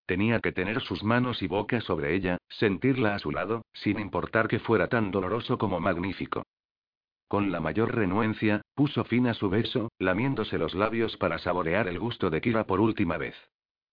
[0.07, 4.49] Tenía que tener sus manos y boca sobre ella, sentirla a su lado, sin importar
[4.49, 6.45] que fuera tan doloroso como magnífico.
[7.29, 11.99] Con la mayor renuencia, puso fin a su beso, lamiéndose los labios para saborear el
[11.99, 13.35] gusto de Kira por última vez.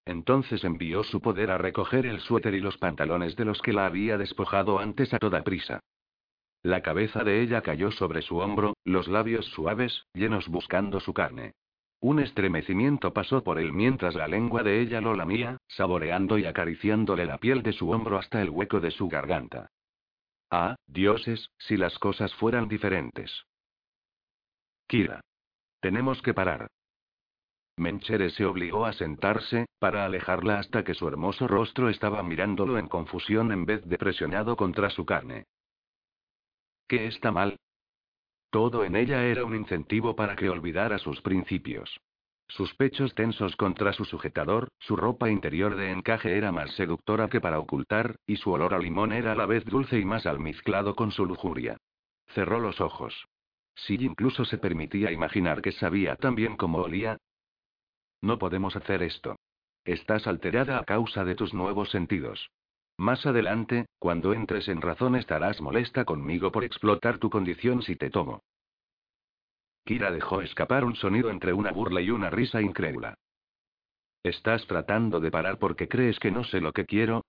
[0.05, 3.85] Entonces envió su poder a recoger el suéter y los pantalones de los que la
[3.85, 5.79] había despojado antes a toda prisa.
[6.61, 11.53] La cabeza de ella cayó sobre su hombro, los labios suaves, llenos buscando su carne.
[11.99, 17.25] Un estremecimiento pasó por él mientras la lengua de ella lo lamía, saboreando y acariciándole
[17.25, 19.71] la piel de su hombro hasta el hueco de su garganta.
[20.55, 23.31] Ah, dioses, si las cosas fueran diferentes.
[24.87, 25.19] Kira.
[25.81, 26.67] Tenemos que parar.
[27.75, 32.87] Menchere se obligó a sentarse, para alejarla hasta que su hermoso rostro estaba mirándolo en
[32.87, 35.45] confusión en vez de presionado contra su carne.
[36.87, 37.57] ¿Qué está mal?
[38.51, 41.99] Todo en ella era un incentivo para que olvidara sus principios.
[42.55, 47.41] Sus pechos tensos contra su sujetador, su ropa interior de encaje era más seductora que
[47.41, 50.95] para ocultar, y su olor a limón era a la vez dulce y más almizclado
[50.95, 51.77] con su lujuria.
[52.27, 53.25] Cerró los ojos.
[53.73, 57.17] Si incluso se permitía imaginar que sabía tan bien como olía.
[58.21, 59.35] No podemos hacer esto.
[59.83, 62.51] Estás alterada a causa de tus nuevos sentidos.
[62.97, 68.11] Más adelante, cuando entres en razón estarás molesta conmigo por explotar tu condición si te
[68.11, 68.43] tomo.
[69.85, 73.15] Kira dejó escapar un sonido entre una burla y una risa incrédula.
[74.23, 77.25] ¿Estás tratando de parar porque crees que no sé lo que quiero?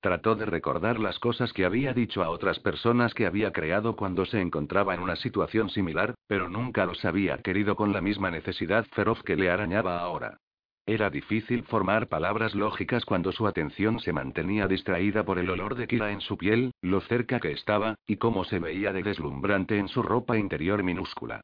[0.00, 4.24] Trató de recordar las cosas que había dicho a otras personas que había creado cuando
[4.26, 8.84] se encontraba en una situación similar, pero nunca los había querido con la misma necesidad
[8.92, 10.38] feroz que le arañaba ahora.
[10.86, 15.86] Era difícil formar palabras lógicas cuando su atención se mantenía distraída por el olor de
[15.86, 19.88] Kira en su piel, lo cerca que estaba, y cómo se veía de deslumbrante en
[19.88, 21.42] su ropa interior minúscula.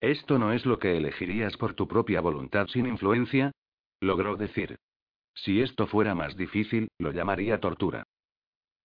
[0.00, 3.52] ¿Esto no es lo que elegirías por tu propia voluntad sin influencia?
[4.00, 4.78] Logró decir.
[5.34, 8.04] Si esto fuera más difícil, lo llamaría tortura.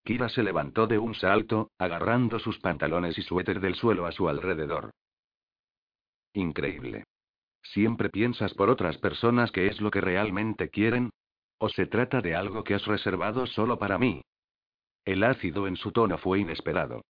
[0.03, 4.27] Kira se levantó de un salto, agarrando sus pantalones y suéter del suelo a su
[4.27, 4.91] alrededor.
[6.33, 7.05] Increíble.
[7.61, 11.11] ¿Siempre piensas por otras personas qué es lo que realmente quieren?
[11.59, 14.21] ¿O se trata de algo que has reservado solo para mí?
[15.05, 17.03] El ácido en su tono fue inesperado.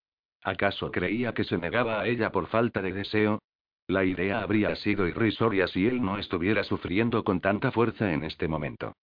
[0.44, 3.40] ¿Acaso creía que se negaba a ella por falta de deseo?
[3.88, 8.48] La idea habría sido irrisoria si él no estuviera sufriendo con tanta fuerza en este
[8.48, 8.96] momento.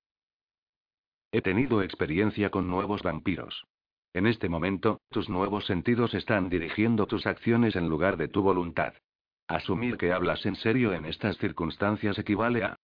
[1.33, 3.65] He tenido experiencia con nuevos vampiros.
[4.13, 8.95] En este momento, tus nuevos sentidos están dirigiendo tus acciones en lugar de tu voluntad.
[9.47, 12.77] Asumir que hablas en serio en estas circunstancias equivale a...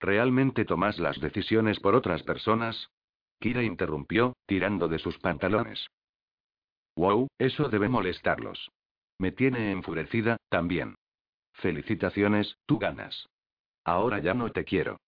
[0.00, 2.90] ¿Realmente tomas las decisiones por otras personas?
[3.40, 5.86] Kira interrumpió, tirando de sus pantalones.
[6.96, 8.70] Wow, eso debe molestarlos.
[9.18, 10.96] Me tiene enfurecida, también.
[11.54, 13.28] Felicitaciones, tú ganas.
[13.84, 14.98] Ahora ya no te quiero.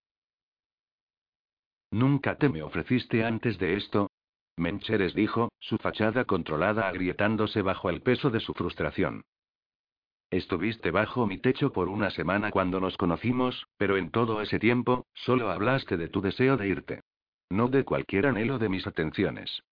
[1.91, 4.11] ¿Nunca te me ofreciste antes de esto?
[4.57, 9.23] Mencheres dijo, su fachada controlada agrietándose bajo el peso de su frustración.
[10.31, 15.07] Estuviste bajo mi techo por una semana cuando nos conocimos, pero en todo ese tiempo,
[15.15, 17.01] solo hablaste de tu deseo de irte.
[17.51, 19.63] No de cualquier anhelo de mis atenciones.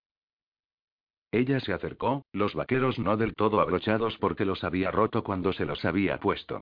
[1.33, 5.65] Ella se acercó, los vaqueros no del todo abrochados porque los había roto cuando se
[5.65, 6.61] los había puesto.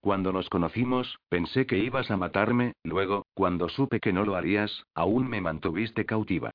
[0.00, 4.84] Cuando nos conocimos, pensé que ibas a matarme, luego, cuando supe que no lo harías,
[4.94, 6.50] aún me mantuviste cautiva.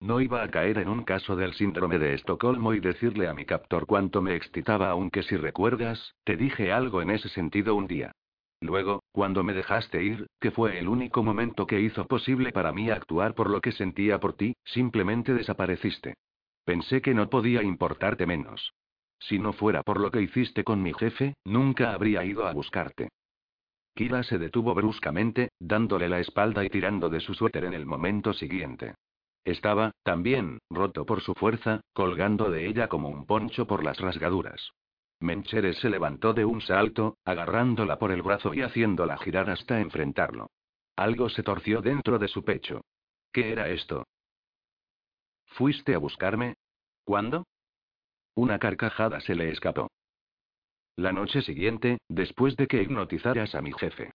[0.00, 3.46] No iba a caer en un caso del síndrome de Estocolmo y decirle a mi
[3.46, 8.12] captor cuánto me excitaba, aunque si recuerdas, te dije algo en ese sentido un día.
[8.60, 12.90] Luego, cuando me dejaste ir, que fue el único momento que hizo posible para mí
[12.90, 16.14] actuar por lo que sentía por ti, simplemente desapareciste.
[16.64, 18.72] Pensé que no podía importarte menos.
[19.20, 23.08] Si no fuera por lo que hiciste con mi jefe, nunca habría ido a buscarte.
[23.94, 28.32] Kira se detuvo bruscamente, dándole la espalda y tirando de su suéter en el momento
[28.32, 28.94] siguiente.
[29.44, 34.72] Estaba, también, roto por su fuerza, colgando de ella como un poncho por las rasgaduras.
[35.20, 40.50] Mencheres se levantó de un salto, agarrándola por el brazo y haciéndola girar hasta enfrentarlo.
[40.96, 42.82] Algo se torció dentro de su pecho.
[43.32, 44.06] ¿Qué era esto?
[45.46, 46.54] ¿Fuiste a buscarme?
[47.04, 47.46] ¿Cuándo?
[48.34, 49.88] Una carcajada se le escapó.
[50.96, 54.12] La noche siguiente, después de que hipnotizaras a mi jefe.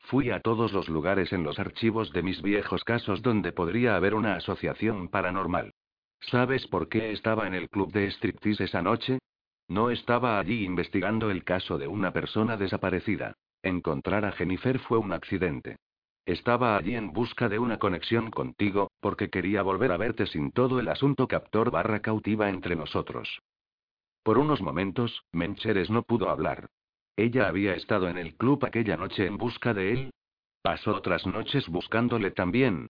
[0.00, 4.14] Fui a todos los lugares en los archivos de mis viejos casos donde podría haber
[4.14, 5.72] una asociación paranormal.
[6.20, 9.18] ¿Sabes por qué estaba en el club de striptease esa noche?
[9.68, 13.34] No estaba allí investigando el caso de una persona desaparecida.
[13.62, 15.76] Encontrar a Jennifer fue un accidente.
[16.24, 20.80] Estaba allí en busca de una conexión contigo, porque quería volver a verte sin todo
[20.80, 23.40] el asunto captor barra cautiva entre nosotros.
[24.22, 26.68] Por unos momentos, Mencheres no pudo hablar.
[27.16, 30.10] Ella había estado en el club aquella noche en busca de él.
[30.62, 32.88] Pasó otras noches buscándole también.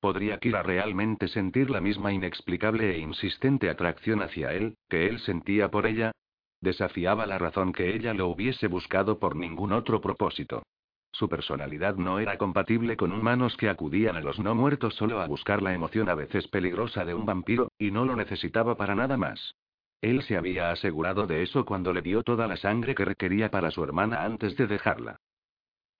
[0.00, 5.70] ¿Podría Kira realmente sentir la misma inexplicable e insistente atracción hacia él, que él sentía
[5.70, 6.12] por ella?
[6.60, 10.62] Desafiaba la razón que ella lo hubiese buscado por ningún otro propósito.
[11.10, 15.26] Su personalidad no era compatible con humanos que acudían a los no muertos solo a
[15.26, 19.16] buscar la emoción a veces peligrosa de un vampiro, y no lo necesitaba para nada
[19.16, 19.54] más.
[20.00, 23.72] Él se había asegurado de eso cuando le dio toda la sangre que requería para
[23.72, 25.18] su hermana antes de dejarla.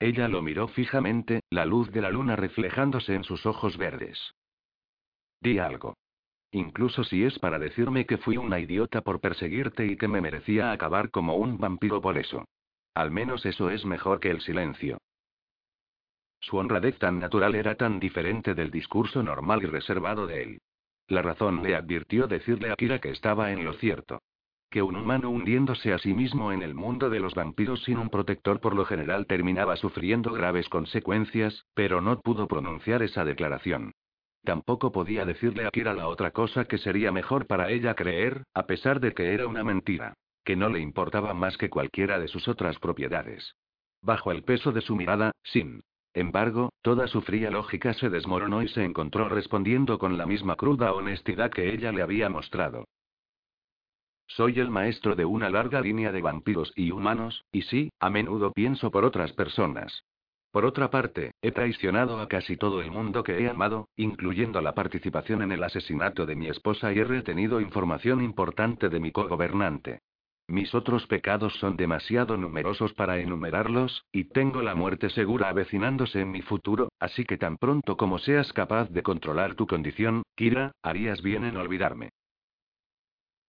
[0.00, 4.34] Ella lo miró fijamente, la luz de la luna reflejándose en sus ojos verdes.
[5.40, 5.94] Di algo.
[6.52, 10.72] Incluso si es para decirme que fui una idiota por perseguirte y que me merecía
[10.72, 12.44] acabar como un vampiro por eso.
[12.94, 14.98] Al menos eso es mejor que el silencio.
[16.40, 20.58] Su honradez tan natural era tan diferente del discurso normal y reservado de él.
[21.08, 24.20] La razón le advirtió decirle a Kira que estaba en lo cierto.
[24.70, 28.10] Que un humano hundiéndose a sí mismo en el mundo de los vampiros sin un
[28.10, 33.92] protector por lo general terminaba sufriendo graves consecuencias, pero no pudo pronunciar esa declaración.
[34.44, 38.66] Tampoco podía decirle a Kira la otra cosa que sería mejor para ella creer, a
[38.66, 40.12] pesar de que era una mentira.
[40.44, 43.54] Que no le importaba más que cualquiera de sus otras propiedades.
[44.02, 45.80] Bajo el peso de su mirada, Sin
[46.12, 50.92] embargo, toda su fría lógica se desmoronó y se encontró respondiendo con la misma cruda
[50.92, 52.84] honestidad que ella le había mostrado.
[54.28, 58.52] Soy el maestro de una larga línea de vampiros y humanos, y sí, a menudo
[58.52, 60.04] pienso por otras personas.
[60.52, 64.74] Por otra parte, he traicionado a casi todo el mundo que he amado, incluyendo la
[64.74, 70.00] participación en el asesinato de mi esposa y he retenido información importante de mi cogobernante.
[70.46, 76.30] Mis otros pecados son demasiado numerosos para enumerarlos, y tengo la muerte segura avecinándose en
[76.30, 81.22] mi futuro, así que tan pronto como seas capaz de controlar tu condición, Kira, harías
[81.22, 82.10] bien en olvidarme.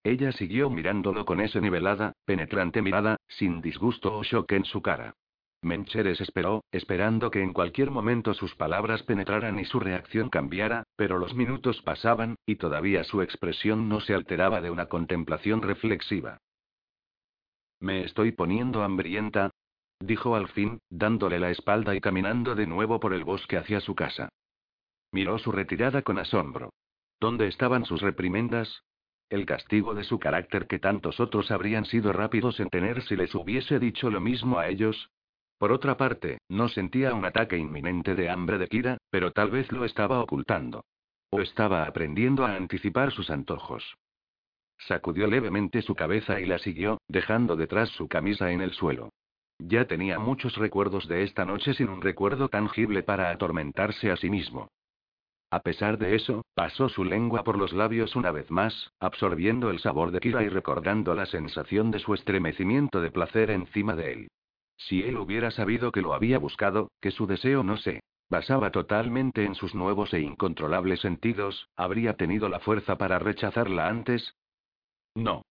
[0.02, 5.14] Ella siguió mirándolo con esa nivelada, penetrante mirada, sin disgusto o shock en su cara.
[5.62, 11.18] Mencheres esperó, esperando que en cualquier momento sus palabras penetraran y su reacción cambiara, pero
[11.18, 16.38] los minutos pasaban, y todavía su expresión no se alteraba de una contemplación reflexiva.
[17.78, 19.50] Me estoy poniendo hambrienta,
[20.00, 23.94] dijo al fin, dándole la espalda y caminando de nuevo por el bosque hacia su
[23.94, 24.30] casa.
[25.12, 26.70] Miró su retirada con asombro.
[27.20, 28.82] ¿Dónde estaban sus reprimendas?
[29.30, 33.34] El castigo de su carácter que tantos otros habrían sido rápidos en tener si les
[33.34, 35.10] hubiese dicho lo mismo a ellos,
[35.60, 39.70] por otra parte, no sentía un ataque inminente de hambre de Kira, pero tal vez
[39.70, 40.86] lo estaba ocultando.
[41.28, 43.84] O estaba aprendiendo a anticipar sus antojos.
[44.78, 49.10] Sacudió levemente su cabeza y la siguió, dejando detrás su camisa en el suelo.
[49.58, 54.30] Ya tenía muchos recuerdos de esta noche sin un recuerdo tangible para atormentarse a sí
[54.30, 54.70] mismo.
[55.52, 59.80] A pesar de eso, pasó su lengua por los labios una vez más, absorbiendo el
[59.80, 64.28] sabor de Kira y recordando la sensación de su estremecimiento de placer encima de él.
[64.76, 69.44] Si él hubiera sabido que lo había buscado, que su deseo no se basaba totalmente
[69.44, 74.36] en sus nuevos e incontrolables sentidos, ¿habría tenido la fuerza para rechazarla antes?
[75.16, 75.42] No.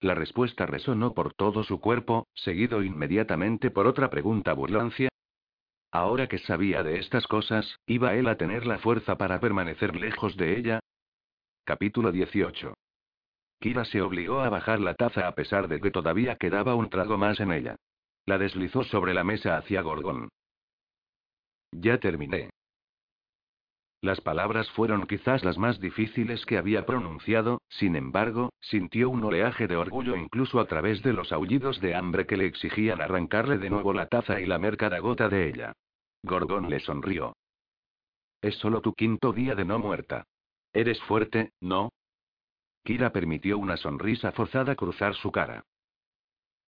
[0.00, 5.10] La respuesta resonó por todo su cuerpo, seguido inmediatamente por otra pregunta burlancia.
[5.92, 10.36] Ahora que sabía de estas cosas, ¿iba él a tener la fuerza para permanecer lejos
[10.36, 10.80] de ella?
[11.64, 12.74] Capítulo 18.
[13.60, 17.18] Kira se obligó a bajar la taza a pesar de que todavía quedaba un trago
[17.18, 17.76] más en ella.
[18.24, 20.28] La deslizó sobre la mesa hacia Gorgon.
[21.72, 22.50] Ya terminé.
[24.02, 29.66] Las palabras fueron quizás las más difíciles que había pronunciado, sin embargo, sintió un oleaje
[29.66, 33.68] de orgullo incluso a través de los aullidos de hambre que le exigían arrancarle de
[33.68, 35.74] nuevo la taza y lamer cada gota de ella.
[36.22, 37.36] Gorgón le sonrió.
[38.40, 40.24] Es solo tu quinto día de no muerta.
[40.72, 41.92] Eres fuerte, ¿no?
[42.84, 45.64] Kira permitió una sonrisa forzada cruzar su cara.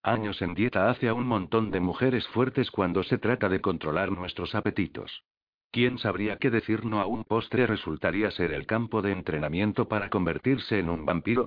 [0.02, 4.10] Años en dieta hace a un montón de mujeres fuertes cuando se trata de controlar
[4.10, 5.24] nuestros apetitos.
[5.72, 10.10] ¿Quién sabría qué decir no a un postre resultaría ser el campo de entrenamiento para
[10.10, 11.46] convertirse en un vampiro?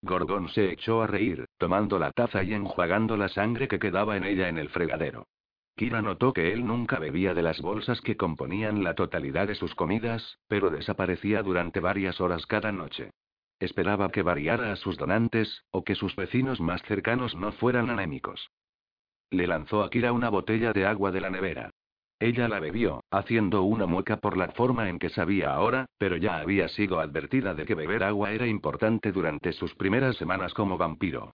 [0.00, 4.24] Gorgón se echó a reír, tomando la taza y enjuagando la sangre que quedaba en
[4.24, 5.26] ella en el fregadero.
[5.76, 9.74] Kira notó que él nunca bebía de las bolsas que componían la totalidad de sus
[9.74, 13.10] comidas, pero desaparecía durante varias horas cada noche.
[13.60, 18.50] Esperaba que variara a sus donantes, o que sus vecinos más cercanos no fueran anémicos.
[19.28, 21.70] Le lanzó a Kira una botella de agua de la nevera.
[22.20, 26.38] Ella la bebió, haciendo una mueca por la forma en que sabía ahora, pero ya
[26.38, 31.32] había sido advertida de que beber agua era importante durante sus primeras semanas como vampiro.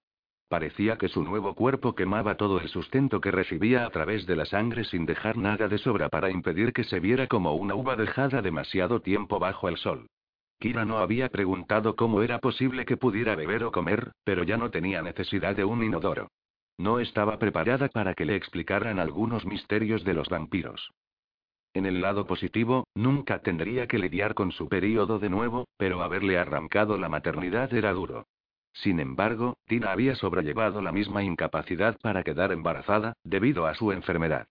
[0.49, 4.47] Parecía que su nuevo cuerpo quemaba todo el sustento que recibía a través de la
[4.47, 8.43] sangre sin dejar nada de sobra para impedir que se viera como una uva dejada
[8.43, 10.09] demasiado tiempo bajo el sol.
[10.59, 14.71] Kira no había preguntado cómo era posible que pudiera beber o comer, pero ya no
[14.71, 16.29] tenía necesidad de un inodoro.
[16.81, 20.93] No estaba preparada para que le explicaran algunos misterios de los vampiros.
[21.75, 26.39] En el lado positivo, nunca tendría que lidiar con su período de nuevo, pero haberle
[26.39, 28.29] arrancado la maternidad era duro.
[28.73, 34.49] Sin embargo, Tina había sobrellevado la misma incapacidad para quedar embarazada, debido a su enfermedad.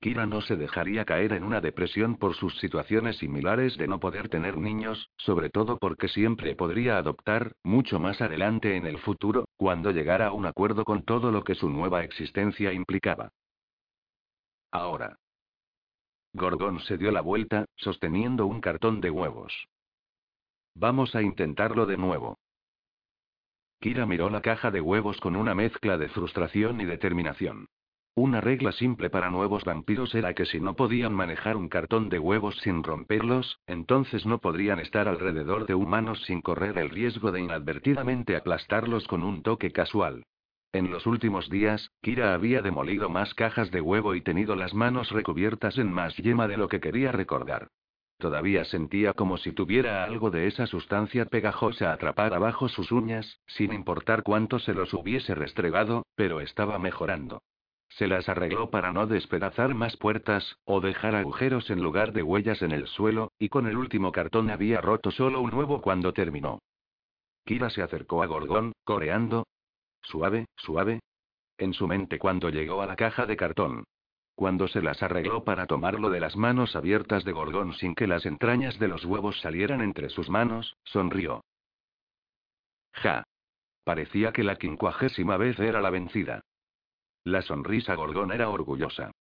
[0.00, 4.30] Kira no se dejaría caer en una depresión por sus situaciones similares de no poder
[4.30, 9.90] tener niños, sobre todo porque siempre podría adoptar, mucho más adelante en el futuro, cuando
[9.90, 13.30] llegara a un acuerdo con todo lo que su nueva existencia implicaba.
[14.70, 15.18] Ahora.
[16.32, 19.52] Gorgón se dio la vuelta, sosteniendo un cartón de huevos.
[20.74, 22.38] Vamos a intentarlo de nuevo.
[23.80, 27.66] Kira miró la caja de huevos con una mezcla de frustración y determinación.
[28.22, 32.18] Una regla simple para nuevos vampiros era que si no podían manejar un cartón de
[32.18, 37.40] huevos sin romperlos, entonces no podrían estar alrededor de humanos sin correr el riesgo de
[37.40, 40.24] inadvertidamente aplastarlos con un toque casual.
[40.70, 45.10] En los últimos días, Kira había demolido más cajas de huevo y tenido las manos
[45.12, 47.68] recubiertas en más yema de lo que quería recordar.
[48.18, 53.72] Todavía sentía como si tuviera algo de esa sustancia pegajosa atrapada bajo sus uñas, sin
[53.72, 57.40] importar cuánto se los hubiese restregado, pero estaba mejorando.
[57.90, 62.62] Se las arregló para no despedazar más puertas, o dejar agujeros en lugar de huellas
[62.62, 66.60] en el suelo, y con el último cartón había roto solo un nuevo cuando terminó.
[67.44, 69.46] Kira se acercó a Gorgón, coreando.
[70.02, 71.00] Suave, suave.
[71.58, 73.84] En su mente cuando llegó a la caja de cartón.
[74.34, 78.24] Cuando se las arregló para tomarlo de las manos abiertas de Gorgón sin que las
[78.24, 81.42] entrañas de los huevos salieran entre sus manos, sonrió.
[82.92, 83.24] Ja.
[83.84, 86.42] Parecía que la quincuagésima vez era la vencida.
[87.24, 89.12] La sonrisa Gorgón era orgullosa.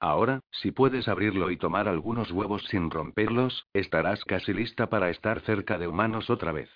[0.00, 5.40] Ahora, si puedes abrirlo y tomar algunos huevos sin romperlos, estarás casi lista para estar
[5.42, 6.70] cerca de humanos otra vez.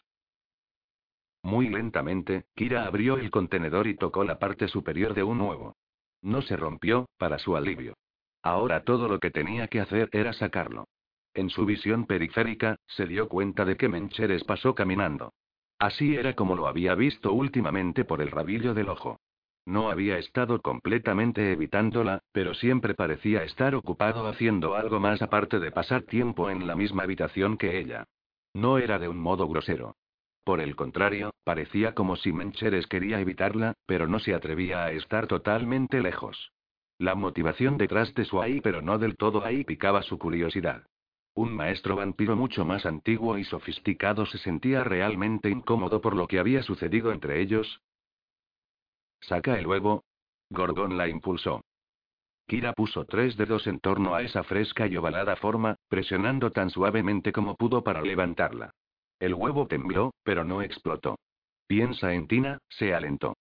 [1.43, 5.77] Muy lentamente, Kira abrió el contenedor y tocó la parte superior de un huevo.
[6.22, 7.95] No se rompió, para su alivio.
[8.43, 10.87] Ahora todo lo que tenía que hacer era sacarlo.
[11.35, 15.33] En su visión periférica, se dio cuenta de que Mencheres pasó caminando.
[15.79, 19.18] Así era como lo había visto últimamente por el rabillo del ojo.
[19.66, 25.72] No había estado completamente evitándola, pero siempre parecía estar ocupado haciendo algo más aparte de
[25.72, 28.04] pasar tiempo en la misma habitación que ella.
[28.52, 29.96] No era de un modo grosero.
[30.44, 35.26] Por el contrario, parecía como si Mencheres quería evitarla, pero no se atrevía a estar
[35.26, 36.52] totalmente lejos.
[36.98, 40.84] La motivación detrás de su ahí pero no del todo ahí picaba su curiosidad.
[41.34, 46.38] Un maestro vampiro mucho más antiguo y sofisticado se sentía realmente incómodo por lo que
[46.38, 47.80] había sucedido entre ellos,
[49.29, 50.05] Saca el huevo.
[50.51, 51.62] Gorgón la impulsó.
[52.47, 57.33] Kira puso tres dedos en torno a esa fresca y ovalada forma, presionando tan suavemente
[57.33, 58.70] como pudo para levantarla.
[59.18, 61.16] El huevo tembló, pero no explotó.
[61.66, 63.35] Piensa en Tina, se alentó.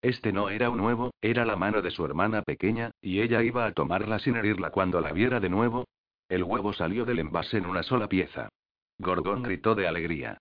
[0.00, 3.66] Este no era un huevo, era la mano de su hermana pequeña, y ella iba
[3.66, 5.86] a tomarla sin herirla cuando la viera de nuevo.
[6.28, 8.48] El huevo salió del envase en una sola pieza.
[8.98, 10.38] Gorgón gritó de alegría.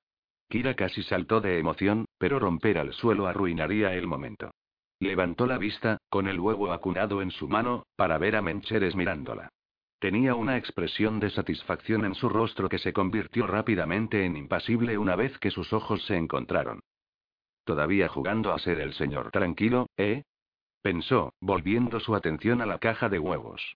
[0.49, 4.51] Kira casi saltó de emoción, pero romper al suelo arruinaría el momento.
[5.03, 9.49] Levantó la vista, con el huevo acunado en su mano, para ver a Mencheres mirándola.
[9.99, 15.17] Tenía una expresión de satisfacción en su rostro que se convirtió rápidamente en impasible una
[15.17, 16.79] vez que sus ojos se encontraron.
[17.65, 20.23] Todavía jugando a ser el señor tranquilo, ¿eh?
[20.81, 23.75] pensó, volviendo su atención a la caja de huevos.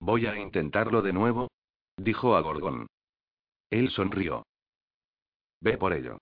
[0.00, 1.48] Voy a intentarlo de nuevo,
[1.96, 2.88] dijo a Gorgón.
[3.70, 4.44] Él sonrió.
[5.62, 6.18] Ve por ello.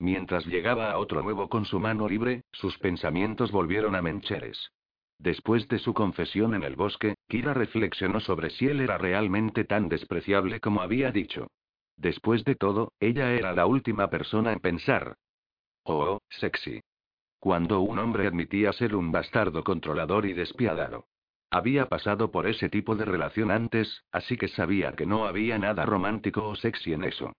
[0.00, 4.72] Mientras llegaba a otro nuevo con su mano libre, sus pensamientos volvieron a Mencheres.
[5.18, 9.90] Después de su confesión en el bosque, Kira reflexionó sobre si él era realmente tan
[9.90, 11.48] despreciable como había dicho.
[11.98, 15.16] Después de todo, ella era la última persona en pensar.
[15.84, 16.80] Oh, sexy.
[17.38, 21.04] Cuando un hombre admitía ser un bastardo controlador y despiadado.
[21.50, 25.84] Había pasado por ese tipo de relación antes, así que sabía que no había nada
[25.84, 27.34] romántico o sexy en eso.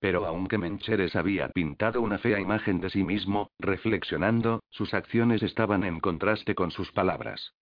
[0.00, 5.84] Pero aunque Mencheres había pintado una fea imagen de sí mismo, reflexionando, sus acciones estaban
[5.84, 7.54] en contraste con sus palabras.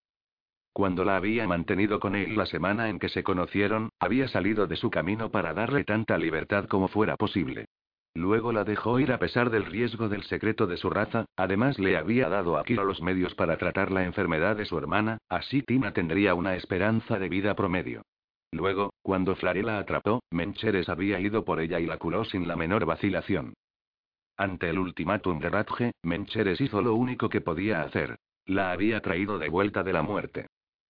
[0.72, 4.74] Cuando la había mantenido con él la semana en que se conocieron, había salido de
[4.74, 7.66] su camino para darle tanta libertad como fuera posible.
[8.16, 11.96] Luego la dejó ir a pesar del riesgo del secreto de su raza, además le
[11.96, 15.92] había dado a Kira los medios para tratar la enfermedad de su hermana, así Tina
[15.92, 18.02] tendría una esperanza de vida promedio.
[18.54, 22.54] Luego, cuando Flare la atrapó, Mencheres había ido por ella y la curó sin la
[22.54, 23.54] menor vacilación.
[24.36, 28.16] Ante el ultimátum de Radge, Mencheres hizo lo único que podía hacer.
[28.46, 30.46] La había traído de vuelta de la muerte.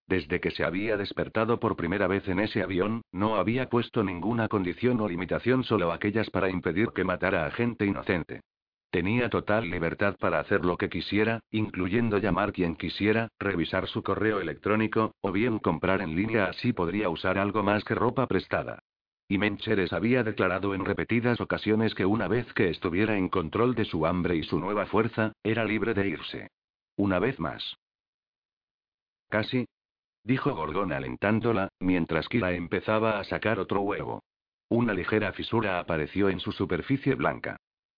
[0.06, 4.48] Desde que se había despertado por primera vez en ese avión, no había puesto ninguna
[4.48, 8.42] condición o limitación, solo aquellas para impedir que matara a gente inocente.
[8.94, 14.38] Tenía total libertad para hacer lo que quisiera, incluyendo llamar quien quisiera, revisar su correo
[14.38, 18.84] electrónico, o bien comprar en línea así podría usar algo más que ropa prestada.
[19.26, 23.84] Y Mencheres había declarado en repetidas ocasiones que una vez que estuviera en control de
[23.84, 26.50] su hambre y su nueva fuerza, era libre de irse.
[26.94, 27.74] Una vez más.
[29.28, 29.66] Casi.
[30.22, 34.22] Dijo Gorgón alentándola, mientras Kira empezaba a sacar otro huevo.
[34.68, 37.56] Una ligera fisura apareció en su superficie blanca.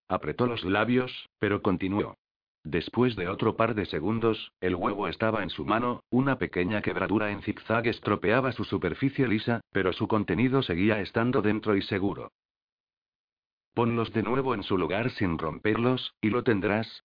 [0.09, 2.17] Apretó los labios, pero continuó.
[2.63, 7.31] Después de otro par de segundos, el huevo estaba en su mano, una pequeña quebradura
[7.31, 12.33] en zigzag estropeaba su superficie lisa, pero su contenido seguía estando dentro y seguro.
[13.73, 17.05] Ponlos de nuevo en su lugar sin romperlos, y lo tendrás.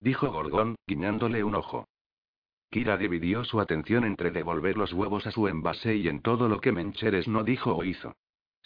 [0.00, 1.86] Dijo Gorgón, guiñándole un ojo.
[2.70, 6.60] Kira dividió su atención entre devolver los huevos a su envase y en todo lo
[6.60, 8.14] que Mencheres no dijo o hizo.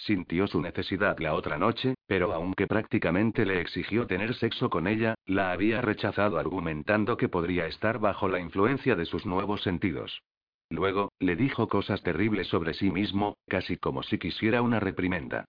[0.05, 5.15] Sintió su necesidad la otra noche, pero aunque prácticamente le exigió tener sexo con ella,
[5.27, 10.21] la había rechazado argumentando que podría estar bajo la influencia de sus nuevos sentidos.
[10.71, 15.45] Luego, le dijo cosas terribles sobre sí mismo, casi como si quisiera una reprimenda.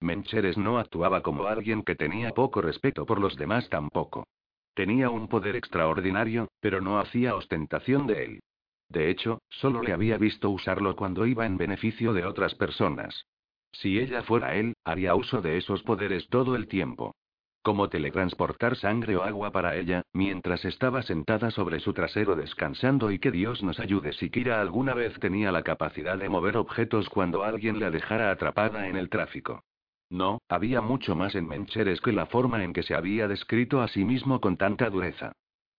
[0.00, 4.26] Mencheres no actuaba como alguien que tenía poco respeto por los demás tampoco.
[4.72, 8.40] Tenía un poder extraordinario, pero no hacía ostentación de él.
[8.88, 13.26] De hecho, solo le había visto usarlo cuando iba en beneficio de otras personas.
[13.72, 17.14] Si ella fuera él, haría uso de esos poderes todo el tiempo.
[17.62, 23.18] como teletransportar sangre o agua para ella, mientras estaba sentada sobre su trasero descansando y
[23.18, 27.44] que Dios nos ayude si Kira alguna vez tenía la capacidad de mover objetos cuando
[27.44, 29.64] alguien la dejara atrapada en el tráfico.
[30.08, 33.88] No, había mucho más en Mencheres que la forma en que se había descrito a
[33.88, 35.32] sí mismo con tanta dureza.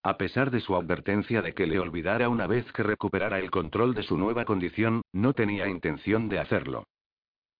[0.04, 3.96] A pesar de su advertencia de que le olvidara una vez que recuperara el control
[3.96, 6.84] de su nueva condición, no tenía intención de hacerlo.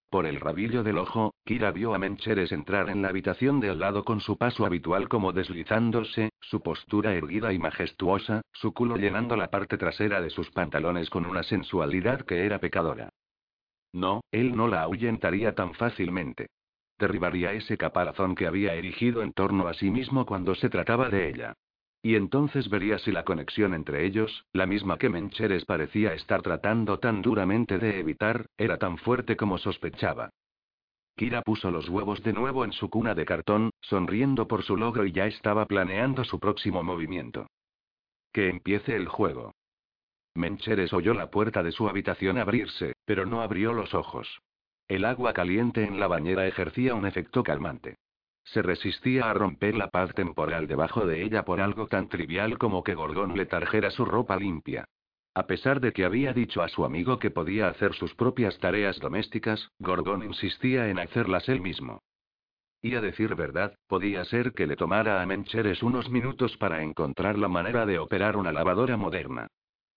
[0.10, 3.80] Por el rabillo del ojo, Kira vio a Mencheres entrar en la habitación de al
[3.80, 9.36] lado con su paso habitual como deslizándose, su postura erguida y majestuosa, su culo llenando
[9.36, 13.10] la parte trasera de sus pantalones con una sensualidad que era pecadora.
[13.94, 16.48] No, él no la ahuyentaría tan fácilmente.
[16.98, 21.30] Derribaría ese caparazón que había erigido en torno a sí mismo cuando se trataba de
[21.30, 21.54] ella.
[22.02, 27.00] Y entonces vería si la conexión entre ellos, la misma que Mencheres parecía estar tratando
[27.00, 30.30] tan duramente de evitar, era tan fuerte como sospechaba.
[31.16, 35.06] Kira puso los huevos de nuevo en su cuna de cartón, sonriendo por su logro
[35.06, 37.48] y ya estaba planeando su próximo movimiento.
[38.32, 39.52] Que empiece el juego.
[40.36, 44.40] Mencheres oyó la puerta de su habitación abrirse, pero no abrió los ojos.
[44.88, 47.98] El agua caliente en la bañera ejercía un efecto calmante.
[48.44, 52.84] Se resistía a romper la paz temporal debajo de ella por algo tan trivial como
[52.84, 54.86] que Gorgón le trajera su ropa limpia.
[55.36, 59.00] A pesar de que había dicho a su amigo que podía hacer sus propias tareas
[59.00, 62.02] domésticas, Gorgón insistía en hacerlas él mismo.
[62.82, 67.38] Y a decir verdad, podía ser que le tomara a Mencheres unos minutos para encontrar
[67.38, 69.48] la manera de operar una lavadora moderna.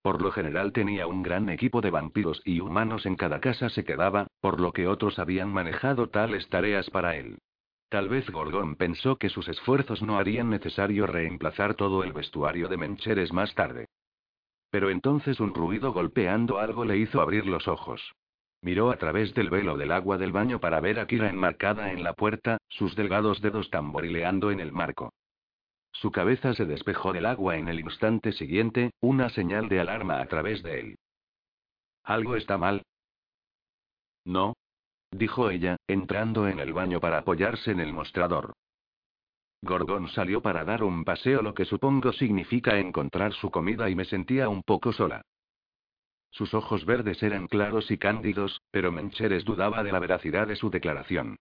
[0.03, 3.84] Por lo general tenía un gran equipo de vampiros y humanos en cada casa se
[3.84, 7.38] quedaba, por lo que otros habían manejado tales tareas para él.
[7.93, 12.78] Tal vez Gorgón pensó que sus esfuerzos no harían necesario reemplazar todo el vestuario de
[12.78, 13.84] Mencheres más tarde.
[14.70, 18.01] Pero entonces un ruido golpeando algo le hizo abrir los ojos.
[18.62, 22.03] Miró a través del velo del agua del baño para ver a Kira enmarcada en
[22.03, 25.12] la puerta, sus delgados dedos tamborileando en el marco.
[25.93, 30.26] Su cabeza se despejó del agua en el instante siguiente, una señal de alarma a
[30.28, 30.99] través de él.
[32.05, 32.84] ¿Algo está mal?
[34.24, 34.55] No,
[35.13, 38.55] dijo ella, entrando en el baño para apoyarse en el mostrador.
[39.63, 44.05] Gorgón salió para dar un paseo, lo que supongo significa encontrar su comida, y me
[44.05, 45.23] sentía un poco sola.
[46.31, 50.71] Sus ojos verdes eran claros y cándidos, pero Mencheres dudaba de la veracidad de su
[50.71, 51.37] declaración.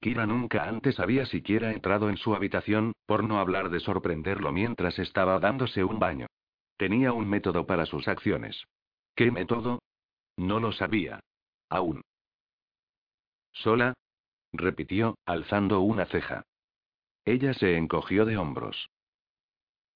[0.00, 4.98] Kira nunca antes había siquiera entrado en su habitación, por no hablar de sorprenderlo mientras
[4.98, 6.26] estaba dándose un baño.
[6.76, 8.64] Tenía un método para sus acciones.
[9.16, 9.80] ¿Qué método?
[10.36, 11.20] No lo sabía.
[11.70, 12.02] Aún.
[13.54, 13.94] ¿Sola?
[14.52, 16.44] repitió, alzando una ceja.
[17.24, 18.90] Ella se encogió de hombros.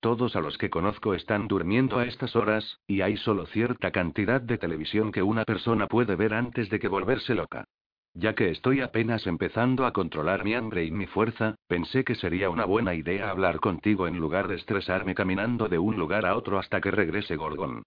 [0.01, 4.41] Todos a los que conozco están durmiendo a estas horas, y hay solo cierta cantidad
[4.41, 7.65] de televisión que una persona puede ver antes de que volverse loca.
[8.15, 12.49] Ya que estoy apenas empezando a controlar mi hambre y mi fuerza, pensé que sería
[12.49, 16.59] una buena idea hablar contigo en lugar de estresarme caminando de un lugar a otro
[16.59, 17.83] hasta que regrese Gorgón.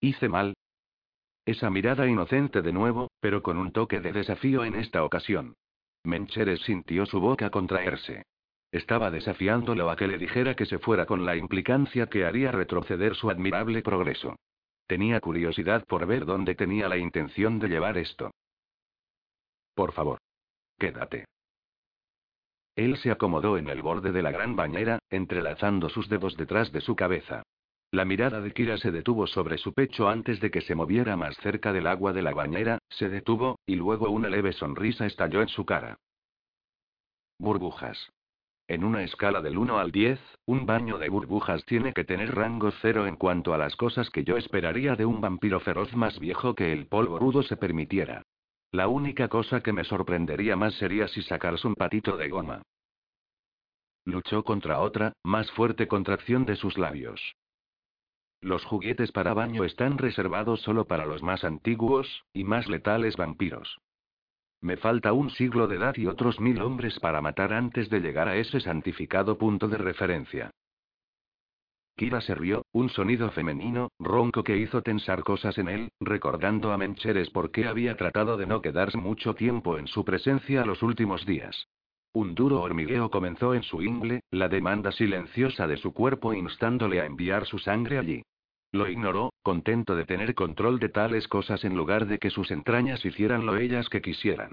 [0.00, 0.54] ¿Hice mal?
[1.44, 5.56] Esa mirada inocente de nuevo, pero con un toque de desafío en esta ocasión.
[6.04, 8.22] Mencheres sintió su boca contraerse.
[8.70, 13.16] Estaba desafiándolo a que le dijera que se fuera con la implicancia que haría retroceder
[13.16, 14.36] su admirable progreso.
[14.86, 18.30] Tenía curiosidad por ver dónde tenía la intención de llevar esto.
[19.74, 20.18] Por favor.
[20.78, 21.24] Quédate.
[22.76, 26.80] Él se acomodó en el borde de la gran bañera, entrelazando sus dedos detrás de
[26.80, 27.42] su cabeza.
[27.96, 31.34] La mirada de Kira se detuvo sobre su pecho antes de que se moviera más
[31.38, 35.48] cerca del agua de la bañera, se detuvo, y luego una leve sonrisa estalló en
[35.48, 35.96] su cara.
[37.38, 38.12] Burbujas.
[38.68, 42.70] En una escala del 1 al 10, un baño de burbujas tiene que tener rango
[42.82, 46.54] cero en cuanto a las cosas que yo esperaría de un vampiro feroz más viejo
[46.54, 48.24] que el polvo rudo se permitiera.
[48.72, 52.60] La única cosa que me sorprendería más sería si sacaras un patito de goma.
[54.04, 57.34] Luchó contra otra, más fuerte contracción de sus labios.
[58.46, 63.78] Los juguetes para baño están reservados solo para los más antiguos, y más letales vampiros.
[64.60, 68.28] Me falta un siglo de edad y otros mil hombres para matar antes de llegar
[68.28, 70.52] a ese santificado punto de referencia.
[71.96, 76.78] Kira se rió, un sonido femenino, ronco que hizo tensar cosas en él, recordando a
[76.78, 81.26] Mencheres por qué había tratado de no quedarse mucho tiempo en su presencia los últimos
[81.26, 81.66] días.
[82.12, 87.06] Un duro hormigueo comenzó en su ingle, la demanda silenciosa de su cuerpo instándole a
[87.06, 88.22] enviar su sangre allí.
[88.76, 93.02] Lo ignoró, contento de tener control de tales cosas en lugar de que sus entrañas
[93.06, 94.52] hicieran lo ellas que quisieran.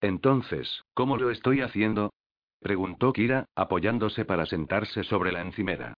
[0.00, 2.12] Entonces, ¿cómo lo estoy haciendo?
[2.58, 5.94] preguntó Kira, apoyándose para sentarse sobre la encimera.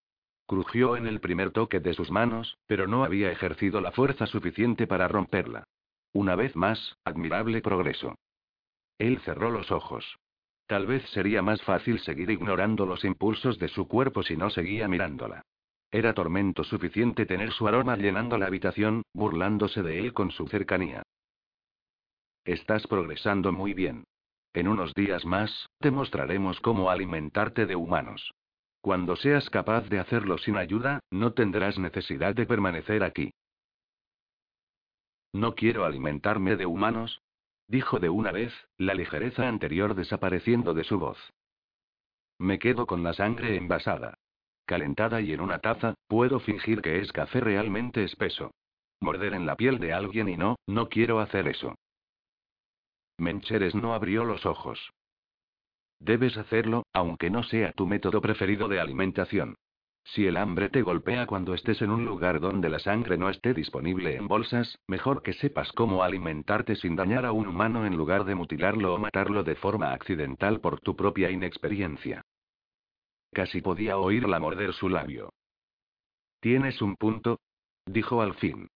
[0.46, 4.86] Crujió en el primer toque de sus manos, pero no había ejercido la fuerza suficiente
[4.86, 5.64] para romperla.
[6.12, 8.14] Una vez más, admirable progreso.
[8.98, 10.18] Él cerró los ojos.
[10.66, 14.86] Tal vez sería más fácil seguir ignorando los impulsos de su cuerpo si no seguía
[14.86, 15.42] mirándola.
[15.96, 21.02] Era tormento suficiente tener su aroma llenando la habitación, burlándose de él con su cercanía.
[22.44, 24.04] Estás progresando muy bien.
[24.52, 28.34] En unos días más, te mostraremos cómo alimentarte de humanos.
[28.82, 33.32] Cuando seas capaz de hacerlo sin ayuda, no tendrás necesidad de permanecer aquí.
[35.32, 37.22] No quiero alimentarme de humanos,
[37.68, 41.32] dijo de una vez, la ligereza anterior desapareciendo de su voz.
[42.38, 44.18] Me quedo con la sangre envasada.
[44.66, 48.50] Calentada y en una taza, puedo fingir que es café realmente espeso.
[49.00, 51.76] Morder en la piel de alguien y no, no quiero hacer eso.
[53.18, 54.90] Mencheres no abrió los ojos.
[56.00, 59.54] Debes hacerlo, aunque no sea tu método preferido de alimentación.
[60.04, 63.54] Si el hambre te golpea cuando estés en un lugar donde la sangre no esté
[63.54, 68.24] disponible en bolsas, mejor que sepas cómo alimentarte sin dañar a un humano en lugar
[68.24, 72.22] de mutilarlo o matarlo de forma accidental por tu propia inexperiencia.
[73.36, 75.28] Casi podía oírla morder su labio.
[76.40, 77.38] Tienes un punto,
[77.84, 78.70] dijo al fin.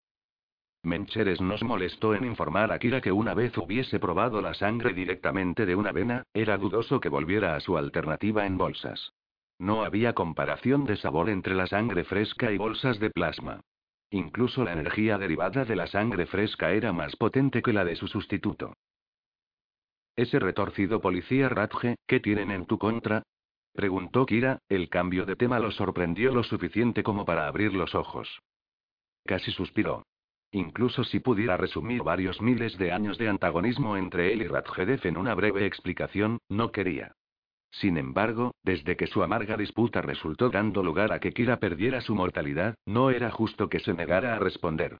[0.83, 5.65] Mencheres nos molestó en informar a Kira que una vez hubiese probado la sangre directamente
[5.65, 9.15] de una vena, era dudoso que volviera a su alternativa en bolsas.
[9.59, 13.63] No había comparación de sabor entre la sangre fresca y bolsas de plasma.
[14.11, 18.09] Incluso la energía derivada de la sangre fresca era más potente que la de su
[18.09, 18.75] sustituto.
[20.17, 23.23] Ese retorcido policía Radge, ¿qué tienen en tu contra?
[23.81, 28.29] Preguntó Kira, el cambio de tema lo sorprendió lo suficiente como para abrir los ojos.
[29.25, 30.05] Casi suspiró.
[30.53, 35.17] Incluso si pudiera resumir varios miles de años de antagonismo entre él y Radjedev en
[35.17, 37.15] una breve explicación, no quería.
[37.71, 42.15] Sin embargo, desde que su amarga disputa resultó dando lugar a que Kira perdiera su
[42.15, 44.99] mortalidad, no era justo que se negara a responder.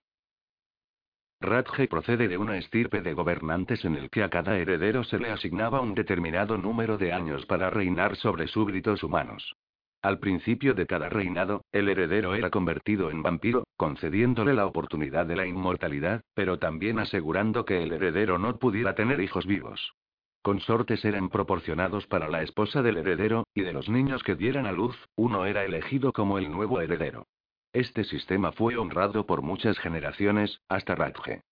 [1.43, 5.31] Radje procede de una estirpe de gobernantes en el que a cada heredero se le
[5.31, 9.57] asignaba un determinado número de años para reinar sobre súbditos humanos.
[10.03, 15.37] Al principio de cada reinado, el heredero era convertido en vampiro, concediéndole la oportunidad de
[15.37, 19.95] la inmortalidad, pero también asegurando que el heredero no pudiera tener hijos vivos.
[20.43, 24.73] Consortes eran proporcionados para la esposa del heredero, y de los niños que dieran a
[24.73, 27.27] luz, uno era elegido como el nuevo heredero.
[27.73, 31.43] Este sistema fue honrado por muchas generaciones, hasta Radje.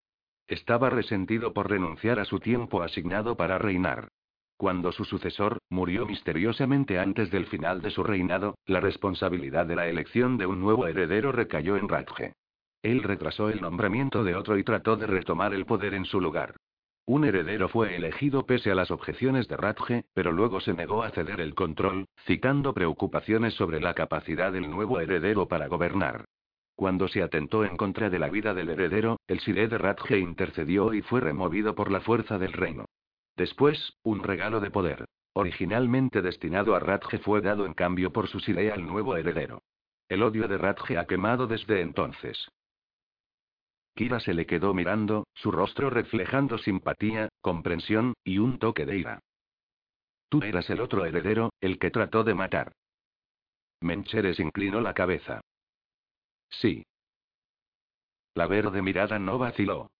[0.48, 4.08] Estaba resentido por renunciar a su tiempo asignado para reinar.
[4.56, 9.86] Cuando su sucesor, murió misteriosamente antes del final de su reinado, la responsabilidad de la
[9.86, 12.32] elección de un nuevo heredero recayó en Radje.
[12.82, 16.56] Él retrasó el nombramiento de otro y trató de retomar el poder en su lugar.
[17.08, 21.08] Un heredero fue elegido pese a las objeciones de Radje, pero luego se negó a
[21.08, 26.26] ceder el control, citando preocupaciones sobre la capacidad del nuevo heredero para gobernar.
[26.76, 30.92] Cuando se atentó en contra de la vida del heredero, el Siré de Radje intercedió
[30.92, 32.84] y fue removido por la fuerza del reino.
[33.38, 38.38] Después, un regalo de poder, originalmente destinado a Radje, fue dado en cambio por su
[38.38, 39.62] Siré al nuevo heredero.
[40.10, 42.50] El odio de Radje ha quemado desde entonces.
[43.98, 49.18] Kira se le quedó mirando, su rostro reflejando simpatía, comprensión, y un toque de ira.
[50.28, 52.70] Tú eras el otro heredero, el que trató de matar.
[53.80, 55.40] Mencheres inclinó la cabeza.
[56.48, 56.86] Sí.
[58.34, 59.90] La verde mirada no vaciló.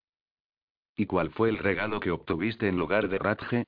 [0.94, 3.64] ¿Y cuál fue el regalo que obtuviste en lugar de Radje?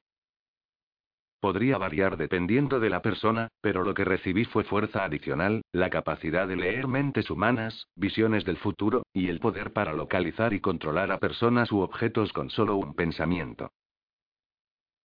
[1.41, 6.47] Podría variar dependiendo de la persona, pero lo que recibí fue fuerza adicional, la capacidad
[6.47, 11.19] de leer mentes humanas, visiones del futuro, y el poder para localizar y controlar a
[11.19, 13.73] personas u objetos con solo un pensamiento.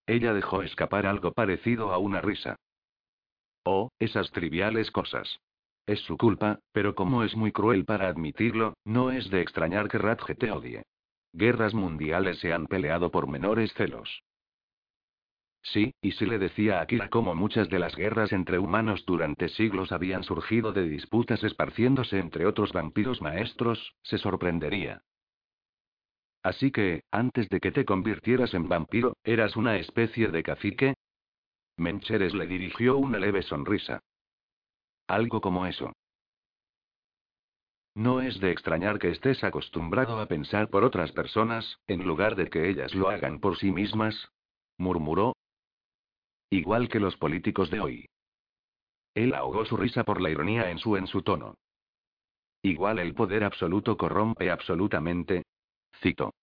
[0.05, 2.57] Ella dejó escapar algo parecido a una risa.
[3.63, 5.39] Oh, esas triviales cosas.
[5.87, 9.99] Es su culpa, pero como es muy cruel para admitirlo, no es de extrañar que
[9.99, 10.83] Radge te odie.
[11.31, 14.21] Guerras mundiales se han peleado por menores celos.
[15.73, 19.49] Sí, y si le decía a Kira cómo muchas de las guerras entre humanos durante
[19.49, 25.01] siglos habían surgido de disputas esparciéndose entre otros vampiros maestros, se sorprendería.
[26.43, 30.93] Así que, antes de que te convirtieras en vampiro, ¿eras una especie de cacique?
[31.77, 34.01] Mencheres le dirigió una leve sonrisa.
[35.07, 35.93] Algo como eso.
[37.95, 42.51] No es de extrañar que estés acostumbrado a pensar por otras personas, en lugar de
[42.51, 44.29] que ellas lo hagan por sí mismas,
[44.77, 45.35] murmuró,
[46.49, 48.05] Igual que los políticos de hoy.
[49.13, 51.55] Él ahogó su risa por la ironía en su en su tono.
[52.61, 55.43] Igual el poder absoluto corrompe absolutamente.
[56.01, 56.33] Cito.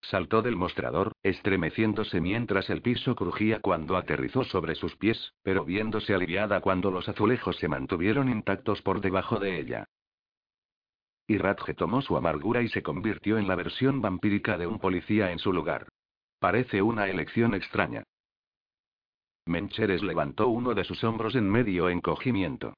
[0.00, 6.14] Saltó del mostrador, estremeciéndose mientras el piso crujía cuando aterrizó sobre sus pies, pero viéndose
[6.14, 9.86] aliviada cuando los azulejos se mantuvieron intactos por debajo de ella.
[11.26, 15.32] Y Radge tomó su amargura y se convirtió en la versión vampírica de un policía
[15.32, 15.88] en su lugar.
[16.38, 18.04] Parece una elección extraña.
[19.46, 22.74] Mencheres levantó uno de sus hombros en medio encogimiento.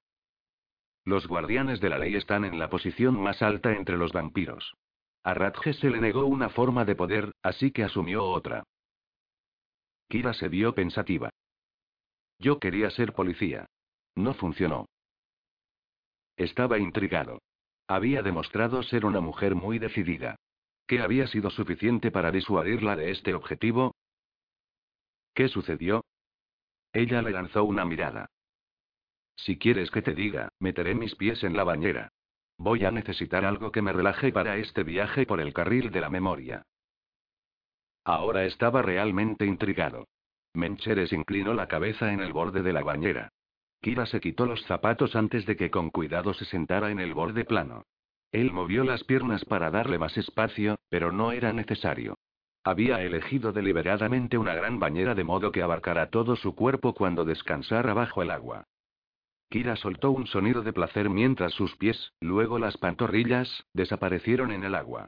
[1.05, 4.75] Los guardianes de la ley están en la posición más alta entre los vampiros.
[5.23, 8.65] A Radge se le negó una forma de poder, así que asumió otra.
[10.09, 11.31] Kira se vio pensativa.
[12.39, 13.67] Yo quería ser policía.
[14.15, 14.87] No funcionó.
[16.37, 17.41] Estaba intrigado.
[17.89, 20.37] Había demostrado ser una mujer muy decidida.
[20.87, 23.95] ¿Qué había sido suficiente para disuadirla de este objetivo?
[25.35, 26.03] ¿Qué sucedió?
[26.93, 28.31] Ella le lanzó una mirada.
[29.37, 32.13] Si quieres que te diga, meteré mis pies en la bañera.
[32.59, 36.09] Voy a necesitar algo que me relaje para este viaje por el carril de la
[36.09, 36.63] memoria.
[38.05, 40.07] Ahora estaba realmente intrigado.
[40.55, 43.31] Mencheres inclinó la cabeza en el borde de la bañera.
[43.83, 47.45] Kira se quitó los zapatos antes de que con cuidado se sentara en el borde
[47.45, 47.85] plano.
[48.33, 52.16] Él movió las piernas para darle más espacio, pero no era necesario.
[52.67, 57.95] Había elegido deliberadamente una gran bañera de modo que abarcara todo su cuerpo cuando descansara
[57.95, 58.65] bajo el agua.
[59.49, 64.75] Kira soltó un sonido de placer mientras sus pies, luego las pantorrillas, desaparecieron en el
[64.75, 65.07] agua.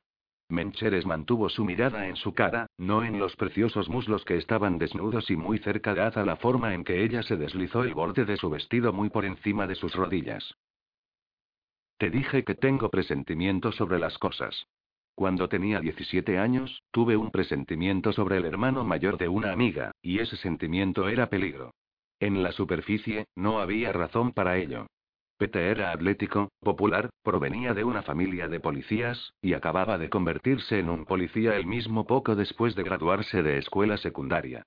[0.48, 5.28] Mencheres mantuvo su mirada en su cara, no en los preciosos muslos que estaban desnudos
[5.28, 8.36] y muy cerca de Aza la forma en que ella se deslizó el borde de
[8.36, 10.54] su vestido muy por encima de sus rodillas.
[11.96, 14.68] Te dije que tengo presentimiento sobre las cosas.
[15.19, 20.21] Cuando tenía 17 años, tuve un presentimiento sobre el hermano mayor de una amiga, y
[20.21, 21.75] ese sentimiento era peligro.
[22.21, 24.87] En la superficie, no había razón para ello.
[25.37, 30.89] Pete era atlético, popular, provenía de una familia de policías, y acababa de convertirse en
[30.89, 34.62] un policía él mismo poco después de graduarse de escuela secundaria.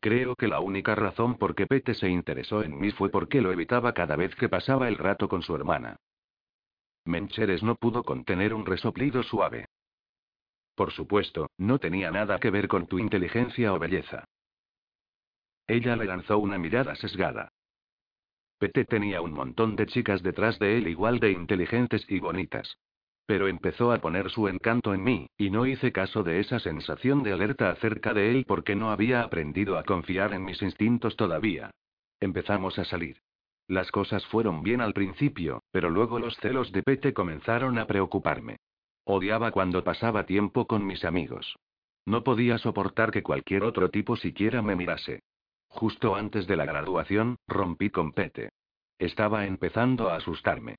[0.00, 3.52] Creo que la única razón por que Pete se interesó en mí fue porque lo
[3.52, 5.96] evitaba cada vez que pasaba el rato con su hermana.
[7.06, 9.64] Mencheres no pudo contener un resoplido suave.
[10.74, 14.24] Por supuesto, no tenía nada que ver con tu inteligencia o belleza.
[15.66, 17.48] Ella le lanzó una mirada sesgada.
[18.58, 22.78] Pete tenía un montón de chicas detrás de él igual de inteligentes y bonitas.
[23.26, 27.22] Pero empezó a poner su encanto en mí, y no hice caso de esa sensación
[27.22, 31.70] de alerta acerca de él porque no había aprendido a confiar en mis instintos todavía.
[32.20, 33.18] Empezamos a salir.
[33.66, 38.58] Las cosas fueron bien al principio, pero luego los celos de Pete comenzaron a preocuparme.
[39.04, 41.56] Odiaba cuando pasaba tiempo con mis amigos.
[42.06, 45.22] No podía soportar que cualquier otro tipo siquiera me mirase.
[45.68, 48.50] Justo antes de la graduación, rompí con Pete.
[48.98, 50.76] Estaba empezando a asustarme.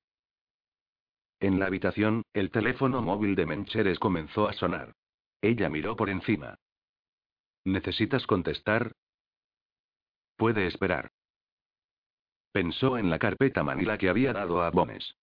[1.38, 4.92] En la habitación, el teléfono móvil de Mencheres comenzó a sonar.
[5.42, 6.56] Ella miró por encima.
[7.64, 8.92] ¿Necesitas contestar?
[10.36, 11.10] Puede esperar.
[12.52, 15.14] Pensó en la carpeta Manila que había dado a Bones.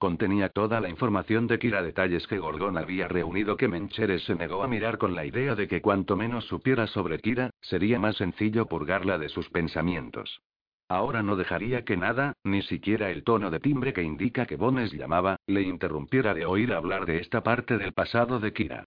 [0.00, 4.62] Contenía toda la información de Kira, detalles que Gorgon había reunido que Mencheres se negó
[4.62, 8.64] a mirar con la idea de que cuanto menos supiera sobre Kira, sería más sencillo
[8.64, 10.40] purgarla de sus pensamientos.
[10.88, 14.90] Ahora no dejaría que nada, ni siquiera el tono de timbre que indica que Bones
[14.90, 18.84] llamaba, le interrumpiera de oír hablar de esta parte del pasado de Kira.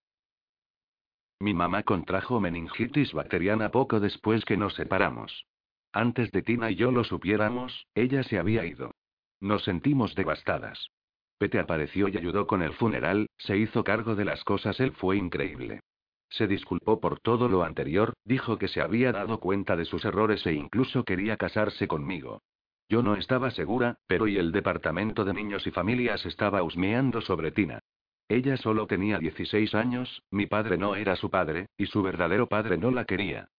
[1.39, 5.45] Mi mamá contrajo meningitis bacteriana poco después que nos separamos.
[5.91, 8.95] Antes de Tina y yo lo supiéramos, ella se había ido.
[9.39, 10.89] Nos sentimos devastadas.
[11.43, 15.17] Pete apareció y ayudó con el funeral, se hizo cargo de las cosas, él fue
[15.17, 15.81] increíble.
[16.29, 20.47] Se disculpó por todo lo anterior, dijo que se había dado cuenta de sus errores
[20.47, 22.41] e incluso quería casarse conmigo.
[22.87, 27.51] Yo no estaba segura, pero y el departamento de niños y familias estaba husmeando sobre
[27.51, 27.79] Tina.
[28.29, 32.77] Ella solo tenía 16 años, mi padre no era su padre, y su verdadero padre
[32.77, 33.49] no la quería.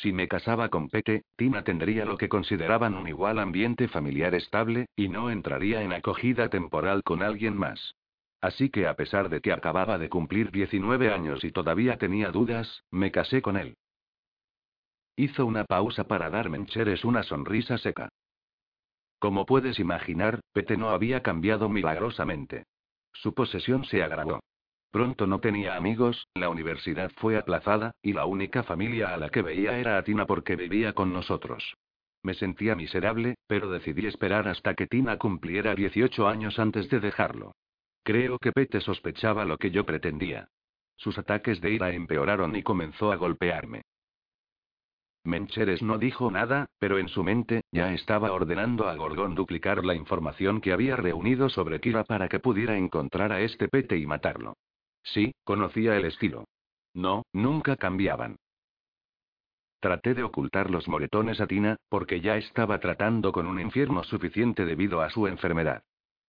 [0.00, 4.86] Si me casaba con Pete, Tina tendría lo que consideraban un igual ambiente familiar estable,
[4.94, 7.96] y no entraría en acogida temporal con alguien más.
[8.40, 12.84] Así que a pesar de que acababa de cumplir 19 años y todavía tenía dudas,
[12.92, 13.76] me casé con él.
[15.16, 18.08] Hizo una pausa para dar Mencheres una sonrisa seca.
[19.18, 22.66] Como puedes imaginar, Pete no había cambiado milagrosamente.
[23.12, 24.38] Su posesión se agravó.
[24.98, 29.42] Pronto no tenía amigos, la universidad fue aplazada, y la única familia a la que
[29.42, 31.76] veía era a Tina porque vivía con nosotros.
[32.24, 37.52] Me sentía miserable, pero decidí esperar hasta que Tina cumpliera 18 años antes de dejarlo.
[38.02, 40.48] Creo que Pete sospechaba lo que yo pretendía.
[40.96, 43.82] Sus ataques de ira empeoraron y comenzó a golpearme.
[45.22, 49.94] Mencheres no dijo nada, pero en su mente, ya estaba ordenando a Gorgón duplicar la
[49.94, 54.56] información que había reunido sobre Kira para que pudiera encontrar a este Pete y matarlo.
[55.12, 56.44] Sí, conocía el estilo.
[56.94, 58.36] No, nunca cambiaban.
[59.80, 64.64] Traté de ocultar los moretones a Tina, porque ya estaba tratando con un infierno suficiente
[64.64, 65.82] debido a su enfermedad.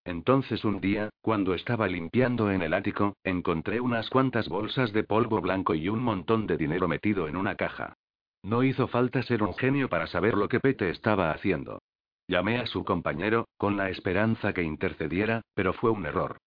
[0.04, 5.40] Entonces un día, cuando estaba limpiando en el ático, encontré unas cuantas bolsas de polvo
[5.40, 7.94] blanco y un montón de dinero metido en una caja.
[8.42, 11.82] No hizo falta ser un genio para saber lo que Pete estaba haciendo.
[12.28, 16.38] Llamé a su compañero, con la esperanza que intercediera, pero fue un error.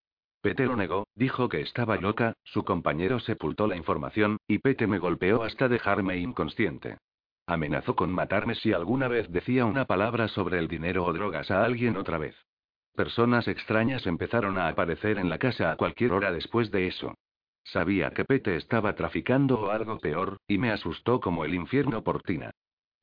[0.44, 5.00] Pete lo negó, dijo que estaba loca, su compañero sepultó la información, y Pete me
[5.00, 6.98] golpeó hasta dejarme inconsciente.
[7.48, 11.64] Amenazó con matarme si alguna vez decía una palabra sobre el dinero o drogas a
[11.64, 12.36] alguien otra vez.
[12.94, 17.16] Personas extrañas empezaron a aparecer en la casa a cualquier hora después de eso.
[17.64, 22.22] Sabía que Pete estaba traficando o algo peor, y me asustó como el infierno por
[22.22, 22.52] Tina.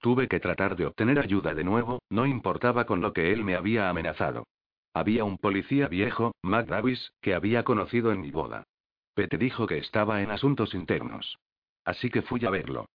[0.01, 3.57] Tuve que tratar de obtener ayuda de nuevo, no importaba con lo que él me
[3.57, 4.45] había amenazado.
[4.93, 8.65] Había un policía viejo, Mac Davis, que había conocido en mi boda.
[9.15, 11.39] Pete dijo que estaba en asuntos internos.
[11.85, 12.87] Así que fui a verlo.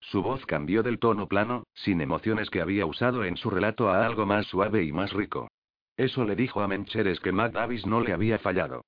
[0.00, 4.04] Su voz cambió del tono plano, sin emociones que había usado en su relato a
[4.04, 5.48] algo más suave y más rico.
[5.96, 8.84] Eso le dijo a Mencheres que Mac Davis no le había fallado.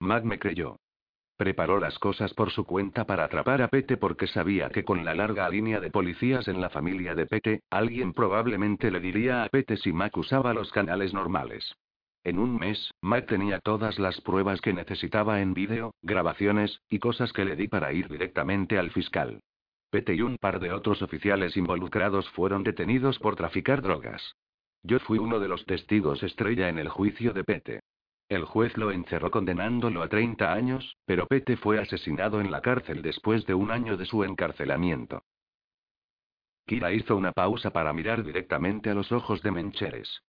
[0.00, 0.76] Mac me creyó.
[1.38, 5.14] Preparó las cosas por su cuenta para atrapar a Pete porque sabía que con la
[5.14, 9.76] larga línea de policías en la familia de Pete, alguien probablemente le diría a Pete
[9.76, 11.76] si Mac usaba los canales normales.
[12.24, 17.32] En un mes, Mac tenía todas las pruebas que necesitaba en vídeo, grabaciones, y cosas
[17.32, 19.38] que le di para ir directamente al fiscal.
[19.90, 24.34] Pete y un par de otros oficiales involucrados fueron detenidos por traficar drogas.
[24.82, 27.80] Yo fui uno de los testigos estrella en el juicio de Pete.
[28.28, 33.00] El juez lo encerró condenándolo a 30 años, pero Pete fue asesinado en la cárcel
[33.00, 35.22] después de un año de su encarcelamiento.
[36.66, 40.22] Kira hizo una pausa para mirar directamente a los ojos de Mencheres.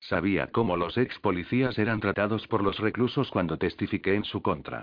[0.00, 4.82] Sabía cómo los ex policías eran tratados por los reclusos cuando testifiqué en su contra.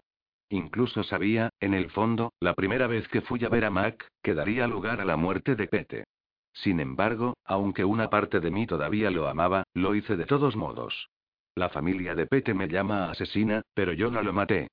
[0.50, 4.34] Incluso sabía, en el fondo, la primera vez que fui a ver a Mac, que
[4.34, 6.06] daría lugar a la muerte de Pete.
[6.54, 11.10] Sin embargo, aunque una parte de mí todavía lo amaba, lo hice de todos modos.
[11.58, 14.68] La familia de Pete me llama asesina, pero yo no lo maté.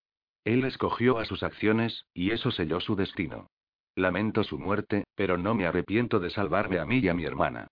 [0.45, 3.47] Él escogió a sus acciones, y eso selló su destino.
[3.95, 7.69] Lamento su muerte, pero no me arrepiento de salvarme a mí y a mi hermana.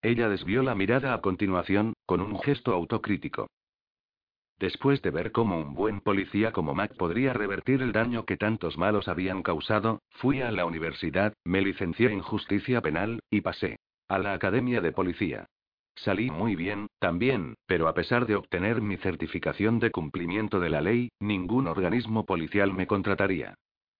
[0.00, 3.46] Ella desvió la mirada a continuación, con un gesto autocrítico.
[4.58, 8.78] Después de ver cómo un buen policía como Mac podría revertir el daño que tantos
[8.78, 14.18] malos habían causado, fui a la universidad, me licencié en justicia penal, y pasé a
[14.18, 15.46] la academia de policía.
[15.96, 20.82] Salí muy bien, también, pero a pesar de obtener mi certificación de cumplimiento de la
[20.82, 23.54] ley, ningún organismo policial me contrataría.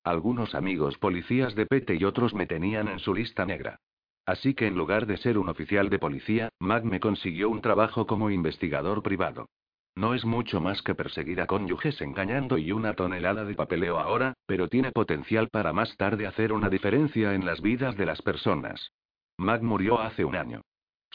[0.05, 3.81] Algunos amigos policías de Pete y otros me tenían en su lista negra.
[4.27, 8.07] Así que en lugar de ser un oficial de policía, Mac me consiguió un trabajo
[8.07, 9.49] como investigador privado.
[9.97, 14.35] No es mucho más que perseguir a cónyuges engañando y una tonelada de papeleo ahora,
[14.45, 18.93] pero tiene potencial para más tarde hacer una diferencia en las vidas de las personas.
[19.39, 20.61] Mac murió hace un año.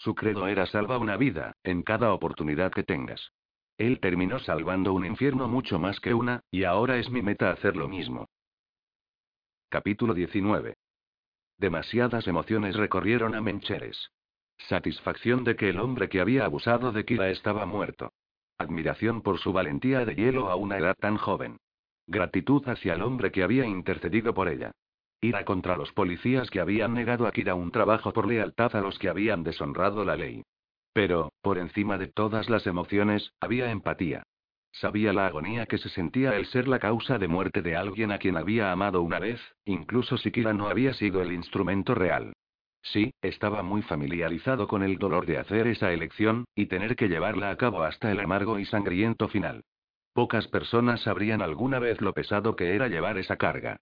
[0.03, 3.33] Su credo era salva una vida, en cada oportunidad que tengas.
[3.77, 7.75] Él terminó salvando un infierno mucho más que una, y ahora es mi meta hacer
[7.75, 8.27] lo mismo.
[9.69, 10.73] Capítulo 19.
[11.59, 14.09] Demasiadas emociones recorrieron a Mencheres.
[14.67, 18.11] Satisfacción de que el hombre que había abusado de Kira estaba muerto.
[18.57, 21.59] Admiración por su valentía de hielo a una edad tan joven.
[22.07, 24.71] Gratitud hacia el hombre que había intercedido por ella.
[25.23, 28.97] Ira contra los policías que habían negado a Kira un trabajo por lealtad a los
[28.97, 30.43] que habían deshonrado la ley.
[30.93, 34.23] Pero, por encima de todas las emociones, había empatía.
[34.71, 38.17] Sabía la agonía que se sentía el ser la causa de muerte de alguien a
[38.17, 42.33] quien había amado una vez, incluso si Kira no había sido el instrumento real.
[42.81, 47.51] Sí, estaba muy familiarizado con el dolor de hacer esa elección, y tener que llevarla
[47.51, 49.61] a cabo hasta el amargo y sangriento final.
[50.13, 53.77] Pocas personas sabrían alguna vez lo pesado que era llevar esa carga.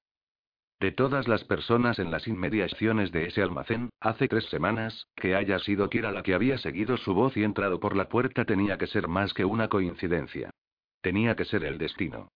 [0.79, 5.59] De todas las personas en las inmediaciones de ese almacén, hace tres semanas, que haya
[5.59, 8.87] sido Kira la que había seguido su voz y entrado por la puerta tenía que
[8.87, 10.51] ser más que una coincidencia.
[11.01, 12.29] Tenía que ser el destino.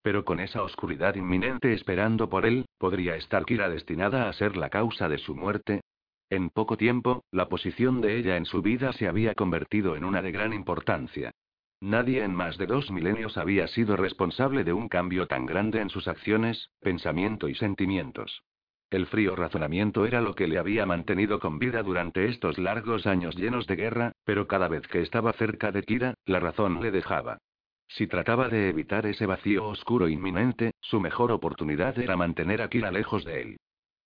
[0.00, 4.70] Pero con esa oscuridad inminente esperando por él, ¿podría estar Kira destinada a ser la
[4.70, 5.82] causa de su muerte?
[6.30, 10.22] En poco tiempo, la posición de ella en su vida se había convertido en una
[10.22, 11.32] de gran importancia.
[11.80, 15.90] Nadie en más de dos milenios había sido responsable de un cambio tan grande en
[15.90, 18.42] sus acciones, pensamiento y sentimientos.
[18.90, 23.36] El frío razonamiento era lo que le había mantenido con vida durante estos largos años
[23.36, 27.38] llenos de guerra, pero cada vez que estaba cerca de Kira, la razón le dejaba.
[27.86, 32.90] Si trataba de evitar ese vacío oscuro inminente, su mejor oportunidad era mantener a Kira
[32.90, 33.56] lejos de él.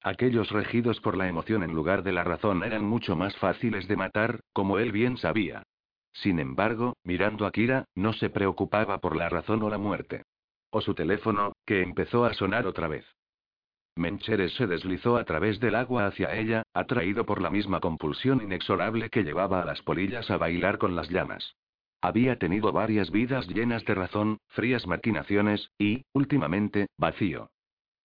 [0.03, 3.97] Aquellos regidos por la emoción en lugar de la razón eran mucho más fáciles de
[3.97, 5.63] matar, como él bien sabía.
[6.13, 10.23] Sin embargo, mirando a Kira, no se preocupaba por la razón o la muerte.
[10.71, 13.07] O su teléfono, que empezó a sonar otra vez.
[13.97, 19.11] Mencheres se deslizó a través del agua hacia ella, atraído por la misma compulsión inexorable
[19.11, 21.57] que llevaba a las polillas a bailar con las llamas.
[22.01, 27.51] Había tenido varias vidas llenas de razón, frías maquinaciones, y, últimamente, vacío.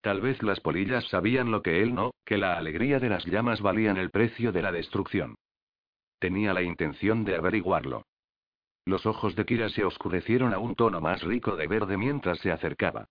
[0.01, 3.61] Tal vez las polillas sabían lo que él no, que la alegría de las llamas
[3.61, 5.35] valían el precio de la destrucción.
[6.19, 8.05] Tenía la intención de averiguarlo.
[8.85, 12.51] Los ojos de Kira se oscurecieron a un tono más rico de verde mientras se
[12.51, 13.07] acercaba.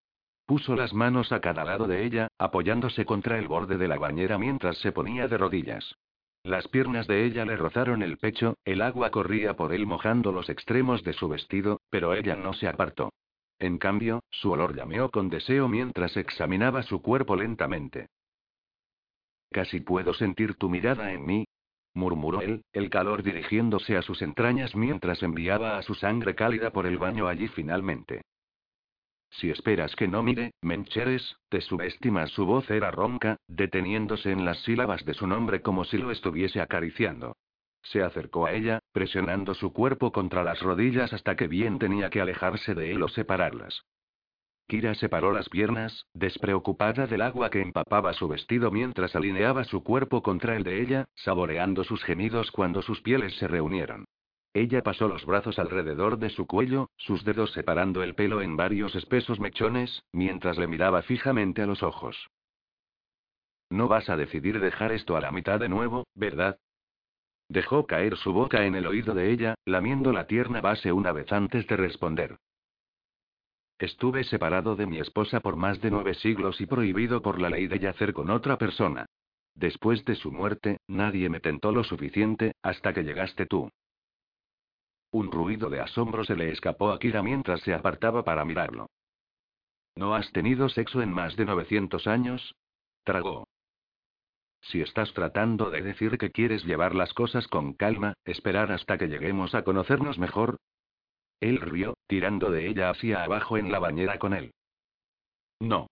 [0.46, 4.38] Puso las manos a cada lado de ella, apoyándose contra el borde de la bañera
[4.38, 5.96] mientras se ponía de rodillas.
[6.44, 10.48] Las piernas de ella le rozaron el pecho, el agua corría por él mojando los
[10.48, 13.12] extremos de su vestido, pero ella no se apartó.
[13.58, 18.08] En cambio, su olor llameó con deseo mientras examinaba su cuerpo lentamente.
[19.50, 21.46] Casi puedo sentir tu mirada en mí,
[21.96, 26.86] murmuró él, el calor dirigiéndose a sus entrañas mientras enviaba a su sangre cálida por
[26.86, 28.22] el baño allí finalmente.
[29.30, 32.30] Si esperas que no mire, Mencheres, te subestimas.
[32.30, 36.60] Su voz era ronca, deteniéndose en las sílabas de su nombre como si lo estuviese
[36.60, 37.36] acariciando.
[37.82, 42.20] Se acercó a ella, presionando su cuerpo contra las rodillas hasta que bien tenía que
[42.20, 43.84] alejarse de él o separarlas.
[44.68, 50.22] Kira separó las piernas, despreocupada del agua que empapaba su vestido mientras alineaba su cuerpo
[50.22, 54.06] contra el de ella, saboreando sus gemidos cuando sus pieles se reunieron.
[54.54, 58.96] Ella pasó los brazos alrededor de su cuello, sus dedos separando el pelo en varios
[58.96, 62.28] espesos mechones, mientras le miraba fijamente a los ojos.
[63.70, 66.58] No vas a decidir dejar esto a la mitad de nuevo, ¿verdad?
[67.48, 71.30] Dejó caer su boca en el oído de ella, lamiendo la tierna base una vez
[71.32, 72.38] antes de responder.
[73.78, 77.66] Estuve separado de mi esposa por más de nueve siglos y prohibido por la ley
[77.66, 79.06] de yacer con otra persona.
[79.54, 83.70] Después de su muerte, nadie me tentó lo suficiente, hasta que llegaste tú.
[85.10, 88.88] Un ruido de asombro se le escapó a Kira mientras se apartaba para mirarlo.
[89.94, 92.54] ¿No has tenido sexo en más de 900 años?
[93.04, 93.46] Tragó.
[94.60, 99.06] Si estás tratando de decir que quieres llevar las cosas con calma, esperar hasta que
[99.06, 100.56] lleguemos a conocernos mejor.
[101.40, 104.52] Él rió, tirando de ella hacia abajo en la bañera con él.
[105.60, 105.88] No.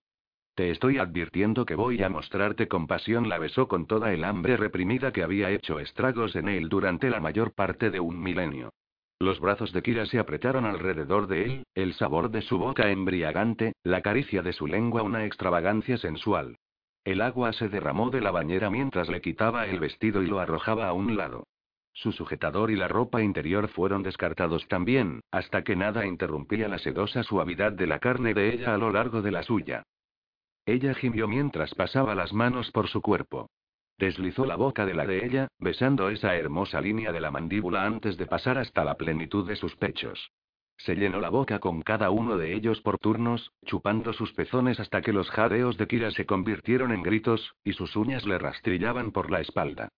[0.54, 3.28] Te estoy advirtiendo que voy a mostrarte compasión.
[3.28, 7.18] La besó con toda el hambre reprimida que había hecho estragos en él durante la
[7.18, 8.70] mayor parte de un milenio.
[9.18, 13.72] Los brazos de Kira se apretaron alrededor de él, el sabor de su boca embriagante,
[13.82, 16.56] la caricia de su lengua una extravagancia sensual.
[17.04, 20.88] El agua se derramó de la bañera mientras le quitaba el vestido y lo arrojaba
[20.88, 21.44] a un lado.
[21.95, 27.22] Su sujetador y la ropa interior fueron descartados también, hasta que nada interrumpía la sedosa
[27.22, 29.84] suavidad de la carne de ella a lo largo de la suya.
[30.66, 33.49] Ella gimió mientras pasaba las manos por su cuerpo.
[33.97, 38.16] Deslizó la boca de la de ella, besando esa hermosa línea de la mandíbula antes
[38.16, 40.32] de pasar hasta la plenitud de sus pechos.
[40.76, 45.01] Se llenó la boca con cada uno de ellos por turnos, chupando sus pezones hasta
[45.01, 49.30] que los jadeos de Kira se convirtieron en gritos, y sus uñas le rastrillaban por
[49.30, 49.90] la espalda.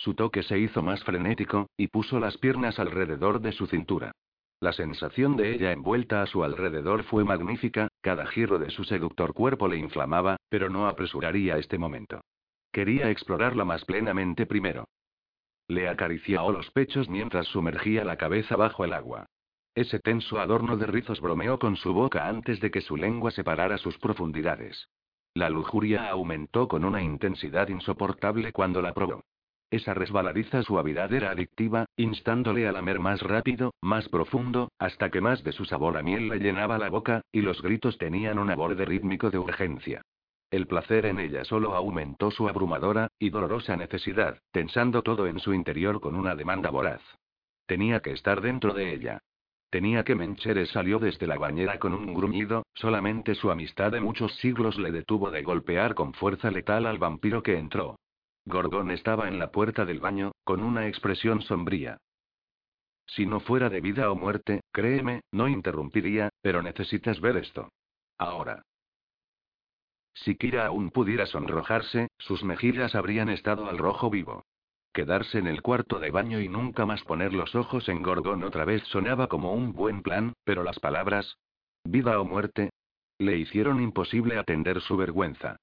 [0.00, 4.12] Su toque se hizo más frenético, y puso las piernas alrededor de su cintura.
[4.58, 9.34] La sensación de ella envuelta a su alrededor fue magnífica, cada giro de su seductor
[9.34, 12.22] cuerpo le inflamaba, pero no apresuraría este momento.
[12.72, 14.88] Quería explorarla más plenamente primero.
[15.68, 19.26] Le acarició los pechos mientras sumergía la cabeza bajo el agua.
[19.74, 23.76] Ese tenso adorno de rizos bromeó con su boca antes de que su lengua separara
[23.76, 24.88] sus profundidades.
[25.34, 29.22] La lujuria aumentó con una intensidad insoportable cuando la probó.
[29.70, 35.44] Esa resbaladiza suavidad era adictiva, instándole a lamer más rápido, más profundo, hasta que más
[35.44, 38.84] de su sabor a miel le llenaba la boca, y los gritos tenían un aborde
[38.84, 40.02] rítmico de urgencia.
[40.50, 45.54] El placer en ella solo aumentó su abrumadora y dolorosa necesidad, tensando todo en su
[45.54, 47.02] interior con una demanda voraz.
[47.66, 49.20] Tenía que estar dentro de ella.
[49.70, 54.34] Tenía que Mencheres salió desde la bañera con un gruñido, solamente su amistad de muchos
[54.38, 57.94] siglos le detuvo de golpear con fuerza letal al vampiro que entró.
[58.50, 61.98] Gorgón estaba en la puerta del baño, con una expresión sombría.
[63.06, 67.70] Si no fuera de vida o muerte, créeme, no interrumpiría, pero necesitas ver esto.
[68.18, 68.62] Ahora.
[70.14, 74.44] Si Kira aún pudiera sonrojarse, sus mejillas habrían estado al rojo vivo.
[74.92, 78.64] Quedarse en el cuarto de baño y nunca más poner los ojos en Gorgón otra
[78.64, 81.36] vez sonaba como un buen plan, pero las palabras,
[81.84, 82.70] vida o muerte,
[83.18, 85.56] le hicieron imposible atender su vergüenza.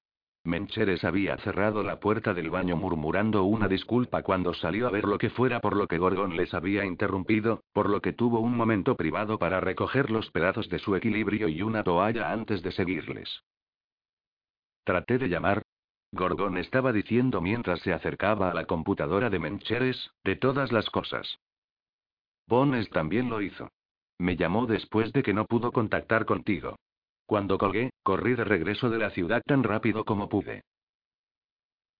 [0.44, 5.18] Mencheres había cerrado la puerta del baño murmurando una disculpa cuando salió a ver lo
[5.18, 8.96] que fuera por lo que Gorgón les había interrumpido, por lo que tuvo un momento
[8.96, 13.42] privado para recoger los pedazos de su equilibrio y una toalla antes de seguirles.
[14.84, 15.62] Traté de llamar.
[16.12, 21.38] Gorgón estaba diciendo mientras se acercaba a la computadora de Mencheres, de todas las cosas.
[22.46, 23.68] Bones también lo hizo.
[24.18, 26.76] Me llamó después de que no pudo contactar contigo.
[27.26, 30.62] Cuando colgué, corrí de regreso de la ciudad tan rápido como pude.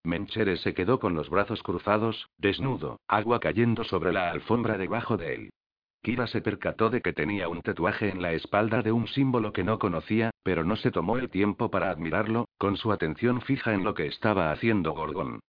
[0.04, 5.34] Mencheres se quedó con los brazos cruzados, desnudo, agua cayendo sobre la alfombra debajo de
[5.34, 5.50] él.
[6.02, 9.64] Kira se percató de que tenía un tatuaje en la espalda de un símbolo que
[9.64, 13.84] no conocía, pero no se tomó el tiempo para admirarlo, con su atención fija en
[13.84, 15.40] lo que estaba haciendo Gorgon.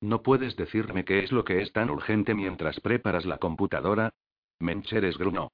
[0.00, 4.14] ¿No puedes decirme qué es lo que es tan urgente mientras preparas la computadora?
[4.58, 5.50] Mencheres grunó.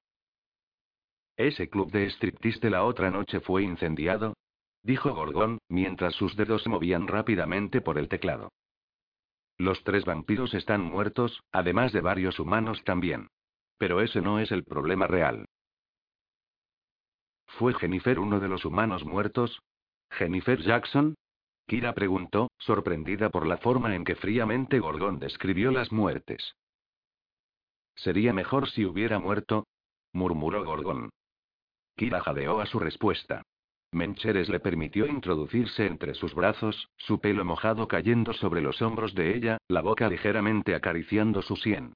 [1.37, 4.35] Ese club de striptease de la otra noche fue incendiado,
[4.83, 8.51] dijo Gorgon, mientras sus dedos se movían rápidamente por el teclado.
[9.59, 13.29] Los tres vampiros están muertos, además de varios humanos también.
[13.79, 15.47] Pero ese no es el problema real.
[17.59, 19.61] ¿Fue Jennifer uno de los humanos muertos?
[20.11, 21.15] ¿Jennifer Jackson?
[21.67, 26.55] Kira preguntó, sorprendida por la forma en que fríamente Gorgon describió las muertes.
[27.97, 29.67] Sería mejor si hubiera muerto,
[30.13, 31.11] murmuró Gorgon.
[31.97, 33.43] Kira jadeó a su respuesta.
[33.93, 39.35] Mencheres le permitió introducirse entre sus brazos, su pelo mojado cayendo sobre los hombros de
[39.35, 41.95] ella, la boca ligeramente acariciando su sien.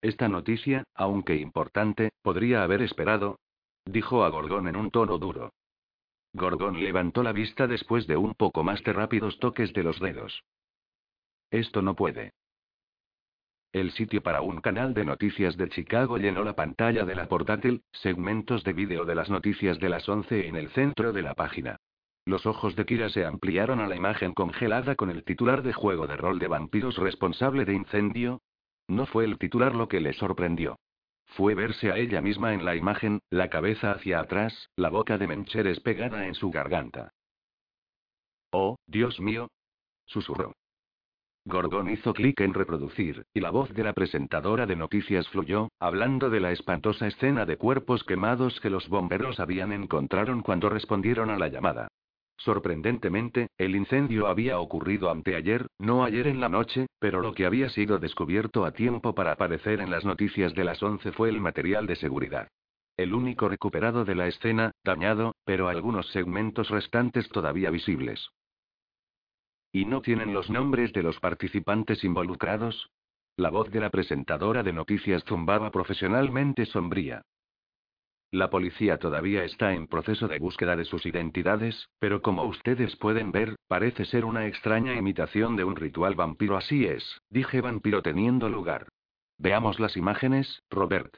[0.00, 3.38] Esta noticia, aunque importante, podría haber esperado,
[3.84, 5.52] dijo a Gorgón en un tono duro.
[6.32, 10.42] Gorgón levantó la vista después de un poco más de rápidos toques de los dedos.
[11.50, 12.32] Esto no puede.
[13.72, 17.82] El sitio para un canal de noticias de Chicago llenó la pantalla de la portátil,
[17.90, 21.78] segmentos de vídeo de las noticias de las 11 en el centro de la página.
[22.26, 26.06] Los ojos de Kira se ampliaron a la imagen congelada con el titular de juego
[26.06, 28.42] de rol de vampiros responsable de incendio.
[28.88, 30.78] No fue el titular lo que le sorprendió.
[31.28, 35.26] Fue verse a ella misma en la imagen, la cabeza hacia atrás, la boca de
[35.26, 37.14] Mencheres pegada en su garganta.
[38.50, 39.48] Oh, Dios mío.
[40.04, 40.52] susurró.
[41.44, 46.30] Gorgon hizo clic en reproducir, y la voz de la presentadora de noticias fluyó, hablando
[46.30, 51.38] de la espantosa escena de cuerpos quemados que los bomberos habían encontraron cuando respondieron a
[51.38, 51.88] la llamada.
[52.36, 57.68] Sorprendentemente, el incendio había ocurrido anteayer, no ayer en la noche, pero lo que había
[57.68, 61.86] sido descubierto a tiempo para aparecer en las noticias de las 11 fue el material
[61.86, 62.48] de seguridad.
[62.96, 68.30] El único recuperado de la escena, dañado, pero algunos segmentos restantes todavía visibles.
[69.72, 72.90] ¿Y no tienen los nombres de los participantes involucrados?
[73.36, 77.22] La voz de la presentadora de noticias zumbaba profesionalmente sombría.
[78.30, 83.32] La policía todavía está en proceso de búsqueda de sus identidades, pero como ustedes pueden
[83.32, 86.58] ver, parece ser una extraña imitación de un ritual vampiro.
[86.58, 88.88] Así es, dije vampiro teniendo lugar.
[89.38, 91.16] Veamos las imágenes, Robert.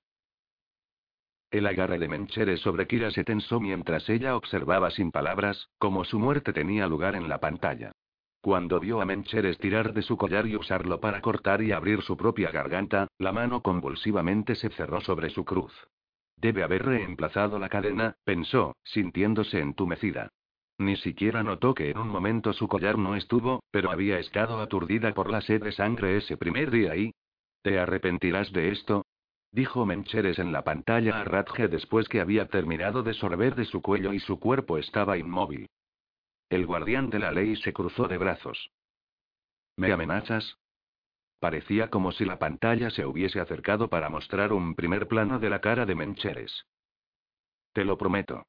[1.51, 6.18] El agarre de Mencheres sobre Kira se tensó mientras ella observaba sin palabras, como su
[6.18, 7.93] muerte tenía lugar en la pantalla.
[8.45, 12.15] Cuando vio a Mencheres tirar de su collar y usarlo para cortar y abrir su
[12.15, 15.73] propia garganta, la mano convulsivamente se cerró sobre su cruz.
[16.37, 20.29] Debe haber reemplazado la cadena, pensó, sintiéndose entumecida.
[20.77, 25.15] Ni siquiera notó que en un momento su collar no estuvo, pero había estado aturdida
[25.15, 27.15] por la sed de sangre ese primer día y...
[27.62, 29.07] ¿Te arrepentirás de esto?
[29.53, 33.81] dijo Mencheres en la pantalla a Radge después que había terminado de sorber de su
[33.81, 35.66] cuello y su cuerpo estaba inmóvil.
[36.49, 38.71] El guardián de la ley se cruzó de brazos.
[39.77, 40.59] ¿Me amenazas?
[41.41, 45.61] Parecía como si la pantalla se hubiese acercado para mostrar un primer plano de la
[45.61, 46.66] cara de Mencheres.
[47.73, 48.47] Te lo prometo.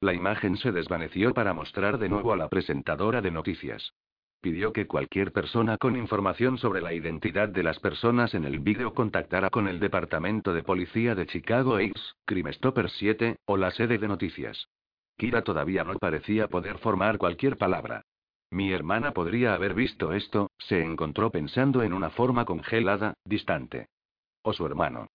[0.00, 3.92] La imagen se desvaneció para mostrar de nuevo a la presentadora de noticias.
[4.40, 8.94] Pidió que cualquier persona con información sobre la identidad de las personas en el vídeo
[8.94, 14.08] contactara con el Departamento de Policía de Chicago X, Crimestopper 7, o la sede de
[14.08, 14.68] noticias.
[15.20, 18.06] Kira todavía no parecía poder formar cualquier palabra.
[18.50, 23.88] Mi hermana podría haber visto esto, se encontró pensando en una forma congelada, distante.
[24.40, 25.08] O su hermano.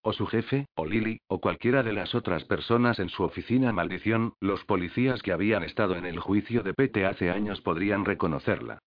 [0.00, 3.72] O su jefe, o Lily, o cualquiera de las otras personas en su oficina.
[3.72, 8.78] Maldición, los policías que habían estado en el juicio de Pete hace años podrían reconocerla.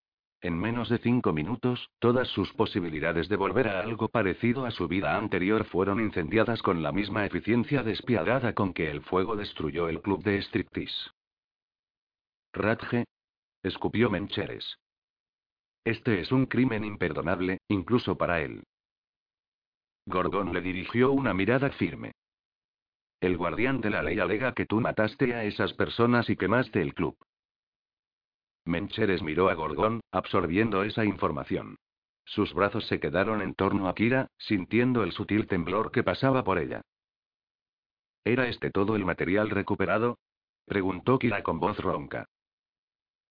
[0.44, 4.88] En menos de cinco minutos, todas sus posibilidades de volver a algo parecido a su
[4.88, 10.02] vida anterior fueron incendiadas con la misma eficiencia despiadada con que el fuego destruyó el
[10.02, 11.12] club de striptease.
[12.54, 13.06] Radge.
[13.62, 14.80] Escupió Mencheres.
[15.86, 18.64] Este es un crimen imperdonable, incluso para él.
[20.08, 22.14] Gorgon le dirigió una mirada firme.
[23.20, 26.96] El guardián de la ley alega que tú mataste a esas personas y quemaste el
[26.96, 27.16] club.
[28.66, 31.78] Mencheres miró a Gorgón, absorbiendo esa información.
[32.26, 36.60] Sus brazos se quedaron en torno a Kira, sintiendo el sutil temblor que pasaba por
[36.60, 36.82] ella.
[38.24, 40.18] ¿Era este todo el material recuperado?
[40.66, 42.28] preguntó Kira con voz ronca.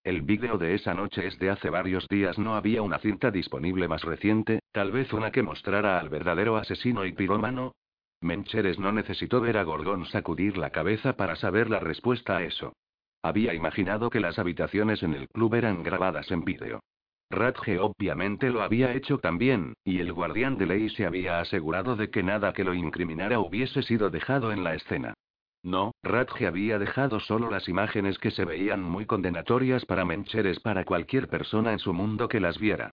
[0.03, 2.37] El vídeo de esa noche es de hace varios días.
[2.39, 7.05] No había una cinta disponible más reciente, tal vez una que mostrara al verdadero asesino
[7.05, 7.73] y pirómano.
[8.19, 12.73] Mencheres no necesitó ver a Gorgón sacudir la cabeza para saber la respuesta a eso.
[13.23, 16.81] Había imaginado que las habitaciones en el club eran grabadas en vídeo.
[17.29, 22.09] Radge obviamente lo había hecho también, y el guardián de ley se había asegurado de
[22.09, 25.13] que nada que lo incriminara hubiese sido dejado en la escena.
[25.63, 30.83] No, Radge había dejado solo las imágenes que se veían muy condenatorias para Mencheres para
[30.83, 32.91] cualquier persona en su mundo que las viera.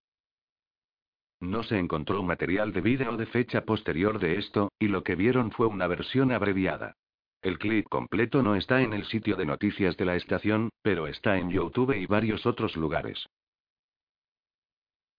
[1.40, 5.50] No se encontró material de vídeo de fecha posterior de esto, y lo que vieron
[5.50, 6.94] fue una versión abreviada.
[7.42, 11.38] El clip completo no está en el sitio de noticias de la estación, pero está
[11.38, 13.26] en YouTube y varios otros lugares.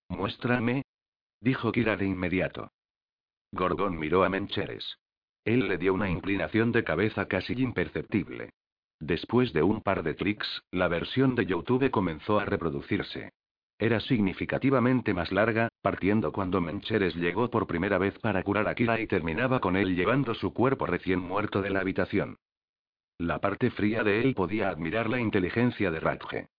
[0.09, 0.83] Muéstrame.
[1.39, 2.71] Dijo Kira de inmediato.
[3.51, 4.97] Gorgón miró a Mencheres.
[5.45, 8.51] Él le dio una inclinación de cabeza casi imperceptible.
[8.99, 13.31] Después de un par de clics, la versión de YouTube comenzó a reproducirse.
[13.79, 18.99] Era significativamente más larga, partiendo cuando Mencheres llegó por primera vez para curar a Kira
[18.99, 22.37] y terminaba con él llevando su cuerpo recién muerto de la habitación.
[23.17, 26.49] La parte fría de él podía admirar la inteligencia de Radge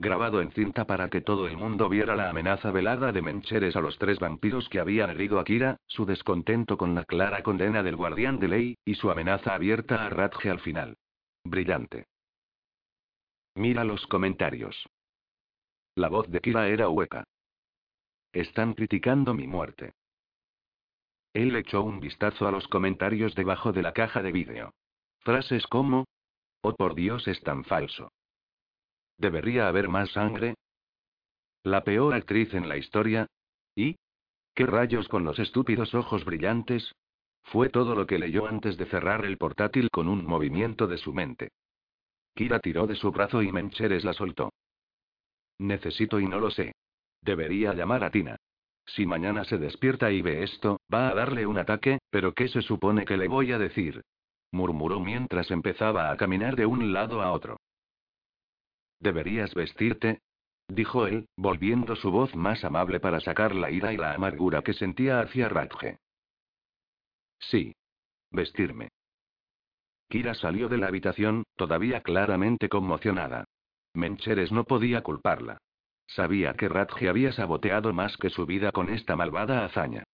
[0.00, 3.82] grabado en cinta para que todo el mundo viera la amenaza velada de Mencheres a
[3.82, 7.96] los tres vampiros que habían herido a Kira, su descontento con la clara condena del
[7.96, 10.96] guardián de ley, y su amenaza abierta a Radge al final.
[11.44, 12.06] Brillante.
[13.54, 14.88] Mira los comentarios.
[16.00, 17.24] La voz de Kira era hueca.
[18.32, 19.92] Están criticando mi muerte.
[21.34, 24.72] Él echó un vistazo a los comentarios debajo de la caja de vídeo.
[25.18, 26.06] Frases como,
[26.62, 28.10] Oh por Dios es tan falso.
[29.18, 30.54] ¿Debería haber más sangre?
[31.64, 33.26] ¿La peor actriz en la historia?
[33.74, 33.96] ¿Y?
[34.54, 36.94] ¿Qué rayos con los estúpidos ojos brillantes?
[37.42, 41.12] Fue todo lo que leyó antes de cerrar el portátil con un movimiento de su
[41.12, 41.50] mente.
[42.34, 44.50] Kira tiró de su brazo y Mencheres la soltó.
[45.60, 46.72] Necesito y no lo sé.
[47.20, 48.36] Debería llamar a Tina.
[48.86, 52.62] Si mañana se despierta y ve esto, va a darle un ataque, pero ¿qué se
[52.62, 54.02] supone que le voy a decir?
[54.52, 57.58] murmuró mientras empezaba a caminar de un lado a otro.
[59.00, 60.22] Deberías vestirte,
[60.66, 64.72] dijo él, volviendo su voz más amable para sacar la ira y la amargura que
[64.72, 65.98] sentía hacia Radge.
[67.38, 67.74] Sí.
[68.30, 68.88] Vestirme.
[70.08, 73.44] Kira salió de la habitación, todavía claramente conmocionada.
[73.94, 75.58] Mencheres no podía culparla.
[76.06, 80.04] Sabía que Radge había saboteado más que su vida con esta malvada hazaña.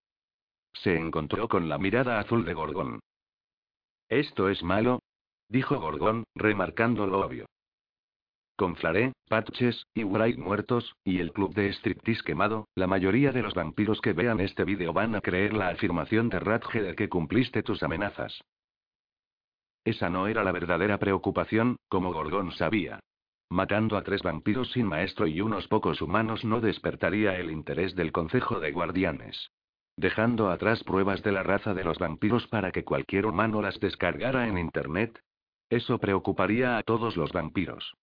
[0.73, 3.01] Se encontró con la mirada azul de Gorgón.
[4.09, 5.01] ¿Esto es malo?
[5.49, 7.47] dijo Gorgón, remarcando lo obvio.
[8.57, 13.43] Con Flaré, Patches, y Wright muertos, y el club de striptease quemado, la mayoría de
[13.43, 17.09] los vampiros que vean este vídeo van a creer la afirmación de Radge de que
[17.09, 18.41] cumpliste tus amenazas.
[19.85, 23.01] Esa no era la verdadera preocupación, como Gorgón sabía.
[23.49, 28.11] Matando a tres vampiros sin maestro y unos pocos humanos no despertaría el interés del
[28.11, 29.53] Consejo de Guardianes.
[29.97, 34.49] Dejando atrás pruebas de la raza de los vampiros para que cualquier humano las descargara
[34.49, 35.21] en Internet.
[35.71, 37.95] Eso preocuparía a todos los vampiros.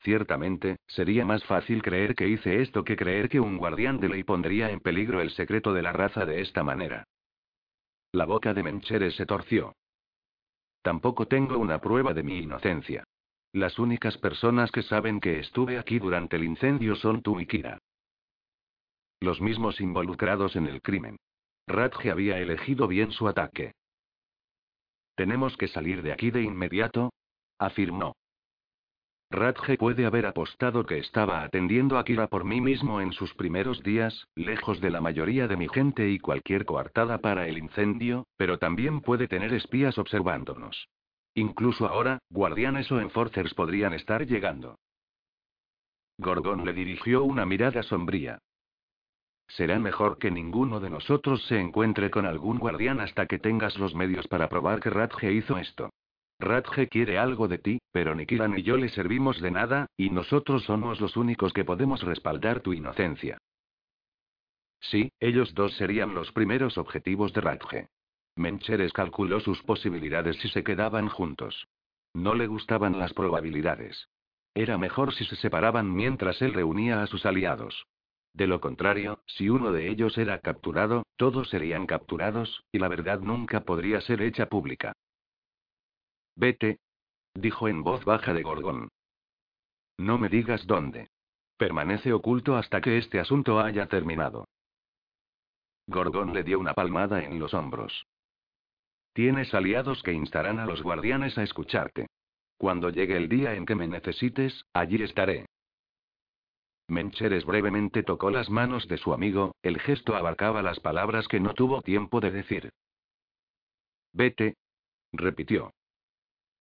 [0.00, 4.22] Ciertamente, sería más fácil creer que hice esto que creer que un guardián de ley
[4.24, 7.04] pondría en peligro el secreto de la raza de esta manera.
[8.12, 9.74] La boca de Mencheres se torció.
[10.82, 13.04] Tampoco tengo una prueba de mi inocencia.
[13.52, 17.78] Las únicas personas que saben que estuve aquí durante el incendio son tú y Kira.
[19.20, 21.16] Los mismos involucrados en el crimen.
[21.66, 23.72] Radge había elegido bien su ataque.
[25.16, 27.10] Tenemos que salir de aquí de inmediato,
[27.58, 28.14] afirmó.
[29.30, 33.82] Radge puede haber apostado que estaba atendiendo a Kira por mí mismo en sus primeros
[33.82, 38.58] días, lejos de la mayoría de mi gente y cualquier coartada para el incendio, pero
[38.58, 40.88] también puede tener espías observándonos.
[41.38, 44.80] Incluso ahora, guardianes o enforcers podrían estar llegando.
[46.18, 48.40] Gorgón le dirigió una mirada sombría.
[49.46, 53.94] Será mejor que ninguno de nosotros se encuentre con algún guardián hasta que tengas los
[53.94, 55.90] medios para probar que Radge hizo esto.
[56.40, 60.10] Radge quiere algo de ti, pero ni Kira ni yo le servimos de nada, y
[60.10, 63.38] nosotros somos los únicos que podemos respaldar tu inocencia.
[64.80, 67.88] Sí, ellos dos serían los primeros objetivos de Radge.
[68.38, 71.68] Mencheres calculó sus posibilidades si se quedaban juntos.
[72.14, 74.08] No le gustaban las probabilidades.
[74.54, 77.86] Era mejor si se separaban mientras él reunía a sus aliados.
[78.32, 83.20] De lo contrario, si uno de ellos era capturado, todos serían capturados, y la verdad
[83.20, 84.92] nunca podría ser hecha pública.
[86.36, 86.78] Vete.
[87.34, 88.88] Dijo en voz baja de Gorgón.
[89.96, 91.08] No me digas dónde.
[91.56, 94.46] Permanece oculto hasta que este asunto haya terminado.
[95.88, 98.06] Gorgón le dio una palmada en los hombros.
[99.12, 102.06] Tienes aliados que instarán a los guardianes a escucharte.
[102.56, 105.46] Cuando llegue el día en que me necesites, allí estaré.
[106.88, 111.52] Mencheres brevemente tocó las manos de su amigo, el gesto abarcaba las palabras que no
[111.52, 112.70] tuvo tiempo de decir.
[114.12, 114.56] Vete.
[115.12, 115.72] repitió.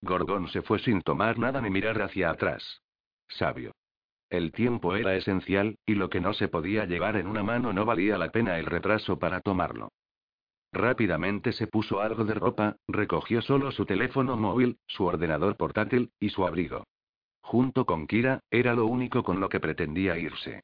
[0.01, 2.81] Gorgón se fue sin tomar nada ni mirar hacia atrás.
[3.29, 3.71] Sabio.
[4.29, 7.85] El tiempo era esencial, y lo que no se podía llevar en una mano no
[7.85, 9.89] valía la pena el retraso para tomarlo.
[10.71, 16.29] Rápidamente se puso algo de ropa, recogió solo su teléfono móvil, su ordenador portátil, y
[16.29, 16.83] su abrigo.
[17.41, 20.63] Junto con Kira, era lo único con lo que pretendía irse.